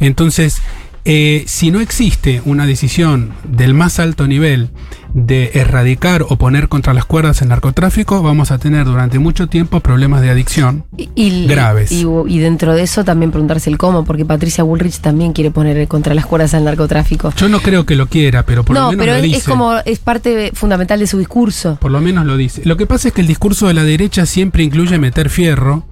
Entonces, 0.00 0.60
eh, 1.04 1.44
si 1.46 1.70
no 1.70 1.80
existe 1.80 2.42
una 2.44 2.66
decisión 2.66 3.32
del 3.44 3.72
más 3.72 3.98
alto 3.98 4.26
nivel 4.26 4.70
de 5.14 5.50
erradicar 5.54 6.24
o 6.28 6.36
poner 6.36 6.68
contra 6.68 6.94
las 6.94 7.04
cuerdas 7.04 7.42
el 7.42 7.48
narcotráfico, 7.48 8.22
vamos 8.22 8.50
a 8.50 8.58
tener 8.58 8.84
durante 8.84 9.18
mucho 9.18 9.46
tiempo 9.48 9.80
problemas 9.80 10.20
de 10.22 10.30
adicción 10.30 10.84
Y- 10.96 11.08
y- 11.14 11.46
graves. 11.46 11.90
Y, 11.92 12.04
y 12.28 12.38
dentro 12.38 12.74
de 12.74 12.82
eso 12.82 13.04
también 13.04 13.30
preguntarse 13.30 13.70
el 13.70 13.78
cómo, 13.78 14.04
porque 14.04 14.24
Patricia 14.24 14.64
Bullrich 14.64 14.98
también 15.00 15.32
quiere 15.32 15.50
poner 15.50 15.86
contra 15.88 16.14
las 16.14 16.26
cuerdas 16.26 16.54
al 16.54 16.64
narcotráfico. 16.64 17.32
Yo 17.36 17.48
no 17.48 17.60
creo 17.60 17.86
que 17.86 17.96
lo 17.96 18.06
quiera, 18.06 18.44
pero 18.44 18.64
por 18.64 18.74
lo 18.74 18.82
no, 18.82 18.90
menos 18.90 19.02
pero 19.04 19.12
lo 19.12 19.18
es, 19.18 19.22
dice. 19.24 19.36
es 19.38 19.44
como 19.44 19.74
es 19.84 19.98
parte 19.98 20.50
fundamental 20.54 20.98
de 21.00 21.06
su 21.06 21.18
discurso. 21.18 21.78
Por 21.80 21.90
lo 21.90 22.00
menos 22.00 22.26
lo 22.26 22.36
dice. 22.36 22.62
Lo 22.64 22.76
que 22.76 22.86
pasa 22.86 23.08
es 23.08 23.14
que 23.14 23.20
el 23.20 23.26
discurso 23.26 23.66
de 23.68 23.74
la 23.74 23.84
derecha 23.84 24.26
siempre 24.26 24.62
incluye 24.62 24.98
meter 24.98 25.30
fierro 25.30 25.84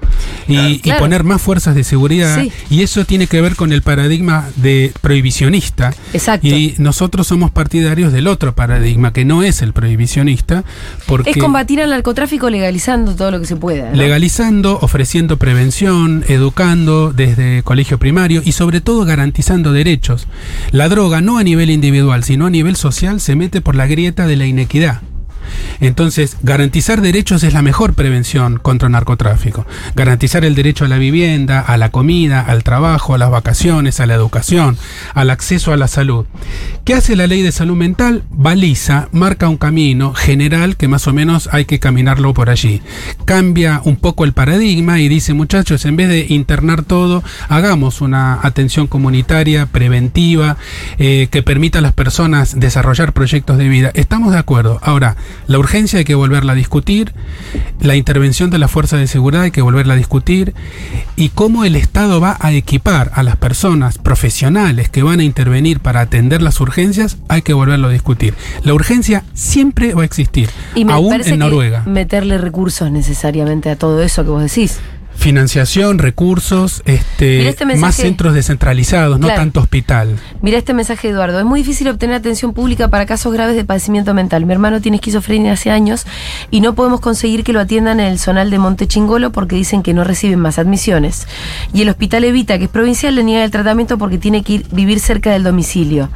y, 0.49 0.81
poner 0.99 1.25
más 1.25 1.43
fuerzas 1.43 1.75
de 1.75 1.85
seguridad. 1.85 2.41
Sí. 2.41 2.53
Y 2.71 2.83
eso 2.83 3.05
tiene 3.05 3.27
que 3.27 3.41
ver 3.41 3.57
con 3.57 3.73
el 3.73 3.83
paradigma 3.83 4.49
de 4.57 4.93
prohibicionista. 5.01 5.93
Exacto. 6.13 6.47
Y 6.47 6.75
nosotros 6.79 7.27
somos 7.27 7.51
partidarios 7.51 8.13
del 8.13 8.27
otro 8.29 8.55
paradigma, 8.55 9.06
que 9.13 9.25
no 9.25 9.43
es 9.43 9.63
el 9.63 9.73
prohibicionista, 9.73 10.65
porque 11.07 11.31
Es 11.31 11.37
combatir 11.37 11.81
al 11.81 11.91
narcotráfico 11.91 12.51
legalizando 12.51 13.15
todo 13.15 13.31
lo 13.31 13.41
que 13.41 13.47
se 13.47 13.57
pueda. 13.57 13.91
¿no? 13.91 13.97
legalizando, 13.97 14.79
ofreciendo 14.81 15.37
prevención, 15.37 16.25
educando 16.29 17.13
desde 17.13 17.63
colegio 17.63 17.99
primario 17.99 18.43
y 18.45 18.53
sobre 18.53 18.81
todo 18.81 19.05
garantizando 19.05 19.73
derechos. 19.73 20.27
La 20.71 20.89
droga 20.89 21.21
no 21.21 21.39
a 21.39 21.43
nivel 21.43 21.71
individual, 21.71 22.25
sino 22.25 22.47
a 22.47 22.51
nivel 22.51 22.77
social 22.77 23.21
se 23.21 23.37
mete 23.37 23.61
por 23.61 23.75
la 23.75 23.87
grieta 23.87 24.27
de 24.27 24.37
la 24.37 24.47
inequidad. 24.47 25.01
Entonces, 25.81 26.37
garantizar 26.43 27.01
derechos 27.01 27.43
es 27.43 27.53
la 27.53 27.63
mejor 27.63 27.95
prevención 27.95 28.59
contra 28.59 28.87
el 28.87 28.93
narcotráfico. 28.93 29.67
Garantizar 29.95 30.45
el 30.45 30.55
derecho 30.55 30.85
a 30.85 30.89
la 30.89 30.99
vivienda, 30.99 31.61
a 31.61 31.77
la 31.77 31.91
comida, 31.91 32.41
al 32.41 32.63
trabajo, 32.63 33.15
a 33.15 33.19
las 33.19 33.31
vacaciones, 33.31 34.01
a 34.01 34.07
la 34.07 34.15
educación, 34.15 34.77
al 35.15 35.31
acceso 35.31 35.73
a 35.73 35.77
la 35.77 35.89
salud. 35.89 36.27
¿Qué 36.85 36.95
hace 36.95 37.17
la 37.17 37.27
ley 37.27 37.43
de 37.43 37.53
salud 37.53 37.77
mental? 37.77 38.23
Baliza, 38.31 39.09
marca 39.13 39.49
un 39.49 39.57
camino 39.57 40.15
general 40.15 40.77
que 40.77 40.89
más 40.89 41.07
o 41.07 41.13
menos 41.13 41.49
hay 41.53 41.65
que 41.65 41.79
caminarlo 41.79 42.33
por 42.35 42.51
allí. 42.51 42.81
Cambia 43.25 43.81
un 43.85 43.97
poco 43.97 44.25
el 44.25 44.33
paradigma 44.33 45.01
y 45.01 45.09
dice, 45.09 45.35
muchachos, 45.35 45.85
en 45.85 45.97
vez 45.97 46.09
de 46.09 46.27
internar 46.29 46.83
todo, 46.83 47.23
hagamos 47.49 48.01
una 48.01 48.39
atención 48.43 48.87
comunitaria, 48.87 49.67
preventiva, 49.67 50.57
eh, 50.99 51.29
que 51.31 51.43
permita 51.43 51.81
a 51.81 51.83
las 51.83 51.93
personas 51.93 52.59
desarrollar 52.59 53.13
proyectos 53.13 53.59
de 53.59 53.69
vida. 53.69 53.91
Estamos 53.95 54.33
de 54.33 54.39
acuerdo. 54.39 54.79
Ahora, 54.83 55.17
la 55.47 55.59
urgencia 55.67 55.99
hay 55.99 56.05
que 56.05 56.15
volverla 56.15 56.53
a 56.53 56.55
discutir, 56.55 57.13
la 57.81 57.97
intervención 57.97 58.51
de 58.51 58.59
la 58.59 58.69
fuerza 58.69 58.99
de 58.99 59.09
seguridad 59.09 59.43
hay 59.43 59.51
que 59.51 59.63
volverla 59.63 59.95
a 59.95 59.97
discutir, 59.97 60.55
y 61.17 61.31
cómo 61.31 61.65
el 61.65 61.75
Estado 61.75 62.21
va 62.21 62.37
a 62.39 62.53
equipar 62.53 63.11
a 63.15 63.25
las 63.25 63.37
personas 63.37 63.99
profesionales 63.99 64.89
que 64.89 65.03
van 65.03 65.19
a 65.19 65.25
intervenir 65.25 65.81
para 65.81 66.03
atender 66.03 66.41
las 66.41 66.61
urgencias, 66.61 67.17
hay 67.29 67.43
que 67.43 67.53
volverlo 67.53 67.89
a 67.89 67.91
discutir. 67.91 68.35
La 68.63 68.75
urgencia 68.75 69.25
siempre 69.35 69.93
va 69.93 70.03
a 70.03 70.05
existir, 70.05 70.49
Y 70.77 70.85
me 70.85 70.93
aún 70.93 71.21
en 71.21 71.39
Noruega. 71.41 71.83
meterle 71.85 72.39
recursos 72.39 72.89
necesariamente 72.93 73.69
a 73.69 73.75
todo 73.75 74.01
eso 74.03 74.23
que 74.23 74.31
vos 74.31 74.43
decís. 74.43 74.79
Financiación, 75.17 75.99
recursos, 75.99 76.83
este, 76.85 77.49
este 77.49 77.65
mensaje. 77.65 77.81
más 77.81 77.97
centros 77.97 78.35
descentralizados, 78.35 79.19
no 79.19 79.29
tanto 79.29 79.61
hospital. 79.61 80.17
Mira 80.43 80.59
este 80.59 80.75
mensaje, 80.75 81.09
Eduardo. 81.09 81.39
Es 81.39 81.45
muy 81.45 81.61
difícil 81.61 81.89
obtener 81.89 82.17
atención 82.17 82.53
pública 82.53 82.89
para 82.89 83.07
casos 83.07 83.33
graves 83.33 83.57
de 83.57 83.65
padecimiento 83.65 84.15
mental. 84.15 84.47
Mi 84.47 84.53
hermano 84.53 84.81
tiene 84.81 84.97
esquizofrenia 84.97 85.53
hace 85.53 85.71
años 85.71 86.07
y 86.51 86.61
no 86.61 86.75
podemos 86.75 87.01
conseguir 87.01 87.45
que 87.45 87.53
lo 87.53 87.61
atiendan 87.61 87.99
en 87.99 88.07
el 88.07 88.19
zonal 88.19 88.51
de 88.51 88.59
Monte 88.59 88.87
Chingolo 88.87 89.33
porque 89.33 89.57
dicen 89.57 89.83
que 89.83 89.95
no 89.95 90.05
reciben 90.05 90.39
más 90.39 90.59
admisiones. 90.59 91.27
Y 91.73 91.83
el 91.83 91.89
hospital 91.89 92.25
Evita, 92.25 92.59
que 92.59 92.65
es 92.65 92.71
provincial, 92.71 93.15
le 93.15 93.25
niega 93.25 93.45
el 93.45 93.51
tratamiento 93.51 93.99
porque 93.99 94.19
tiene 94.19 94.43
que 94.43 94.53
ir, 94.55 94.67
vivir 94.71 95.01
cerca 95.01 95.33
del 95.33 95.43
domicilio. 95.43 96.11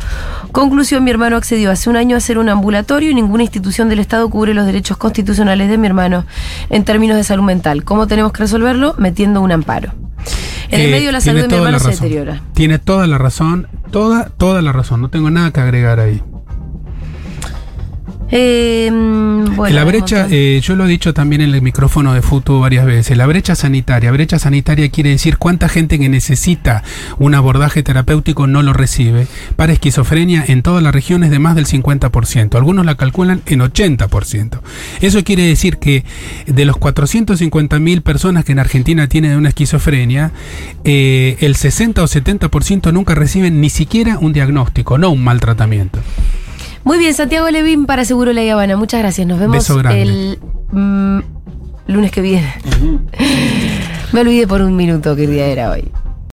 Conclusión, 0.52 1.02
mi 1.04 1.10
hermano 1.10 1.36
accedió 1.36 1.70
hace 1.70 1.90
un 1.90 1.96
año 1.96 2.16
a 2.16 2.18
hacer 2.18 2.38
un 2.38 2.48
ambulatorio 2.48 3.10
y 3.10 3.14
ninguna 3.14 3.44
institución 3.44 3.88
del 3.88 3.98
Estado 4.00 4.28
cubre 4.28 4.54
los 4.54 4.66
derechos 4.66 4.96
constitucionales 4.96 5.68
de 5.68 5.78
mi 5.78 5.86
hermano 5.86 6.24
en 6.68 6.84
términos 6.84 7.16
de 7.16 7.24
salud 7.24 7.44
mental. 7.44 7.84
¿Cómo 7.84 8.06
tenemos 8.06 8.32
que 8.32 8.40
resolverlo? 8.40 8.89
Metiendo 8.98 9.40
un 9.40 9.52
amparo. 9.52 9.92
En 10.70 10.80
el 10.82 10.86
Eh, 10.86 10.90
medio 10.90 11.10
la 11.12 11.20
tiene 11.20 11.40
salud 11.40 11.50
de 11.50 11.56
mi 11.56 11.64
hermano 11.64 11.72
la 11.72 11.78
se 11.80 11.88
razón. 11.90 12.02
deteriora. 12.08 12.42
Tiene 12.54 12.78
toda 12.78 13.06
la 13.08 13.18
razón, 13.18 13.66
toda, 13.90 14.26
toda 14.36 14.62
la 14.62 14.72
razón. 14.72 15.00
No 15.00 15.08
tengo 15.10 15.28
nada 15.30 15.50
que 15.52 15.60
agregar 15.60 15.98
ahí. 15.98 16.22
Eh, 18.32 18.88
mm, 18.90 19.56
bueno, 19.56 19.74
la 19.74 19.84
brecha, 19.84 20.28
eh, 20.30 20.60
yo 20.62 20.76
lo 20.76 20.86
he 20.86 20.88
dicho 20.88 21.12
también 21.12 21.42
en 21.42 21.52
el 21.52 21.62
micrófono 21.62 22.14
de 22.14 22.22
Futu 22.22 22.60
varias 22.60 22.86
veces, 22.86 23.16
la 23.16 23.26
brecha 23.26 23.54
sanitaria. 23.54 24.12
Brecha 24.12 24.38
sanitaria 24.38 24.88
quiere 24.88 25.10
decir 25.10 25.36
cuánta 25.38 25.68
gente 25.68 25.98
que 25.98 26.08
necesita 26.08 26.84
un 27.18 27.34
abordaje 27.34 27.82
terapéutico 27.82 28.46
no 28.46 28.62
lo 28.62 28.72
recibe. 28.72 29.26
Para 29.56 29.72
esquizofrenia 29.72 30.44
en 30.46 30.62
toda 30.62 30.80
la 30.80 30.92
región 30.92 31.24
es 31.24 31.30
de 31.30 31.38
más 31.38 31.56
del 31.56 31.66
50%. 31.66 32.56
Algunos 32.56 32.86
la 32.86 32.94
calculan 32.94 33.42
en 33.46 33.60
80%. 33.60 34.60
Eso 35.00 35.24
quiere 35.24 35.44
decir 35.44 35.78
que 35.78 36.04
de 36.46 36.64
los 36.64 36.76
450.000 36.76 38.02
personas 38.02 38.44
que 38.44 38.52
en 38.52 38.60
Argentina 38.60 39.08
tienen 39.08 39.36
una 39.36 39.48
esquizofrenia, 39.48 40.32
eh, 40.84 41.36
el 41.40 41.56
60 41.56 42.02
o 42.02 42.06
70% 42.06 42.92
nunca 42.92 43.14
reciben 43.14 43.60
ni 43.60 43.70
siquiera 43.70 44.18
un 44.18 44.32
diagnóstico, 44.32 44.98
no 44.98 45.10
un 45.10 45.24
mal 45.24 45.40
tratamiento. 45.40 46.00
Muy 46.84 46.98
bien, 46.98 47.14
Santiago 47.14 47.48
Levín 47.50 47.86
para 47.86 48.04
Seguro 48.04 48.32
La 48.32 48.40
Habana. 48.52 48.76
Muchas 48.76 49.00
gracias. 49.00 49.26
Nos 49.26 49.38
vemos 49.38 49.56
Beso 49.56 49.80
el 49.90 50.38
mm, 50.72 51.18
lunes 51.86 52.10
que 52.10 52.20
viene. 52.20 52.52
Me 54.12 54.20
olvidé 54.20 54.46
por 54.46 54.62
un 54.62 54.74
minuto 54.74 55.14
qué 55.14 55.26
día 55.26 55.46
era 55.46 55.70
hoy. 55.70 55.90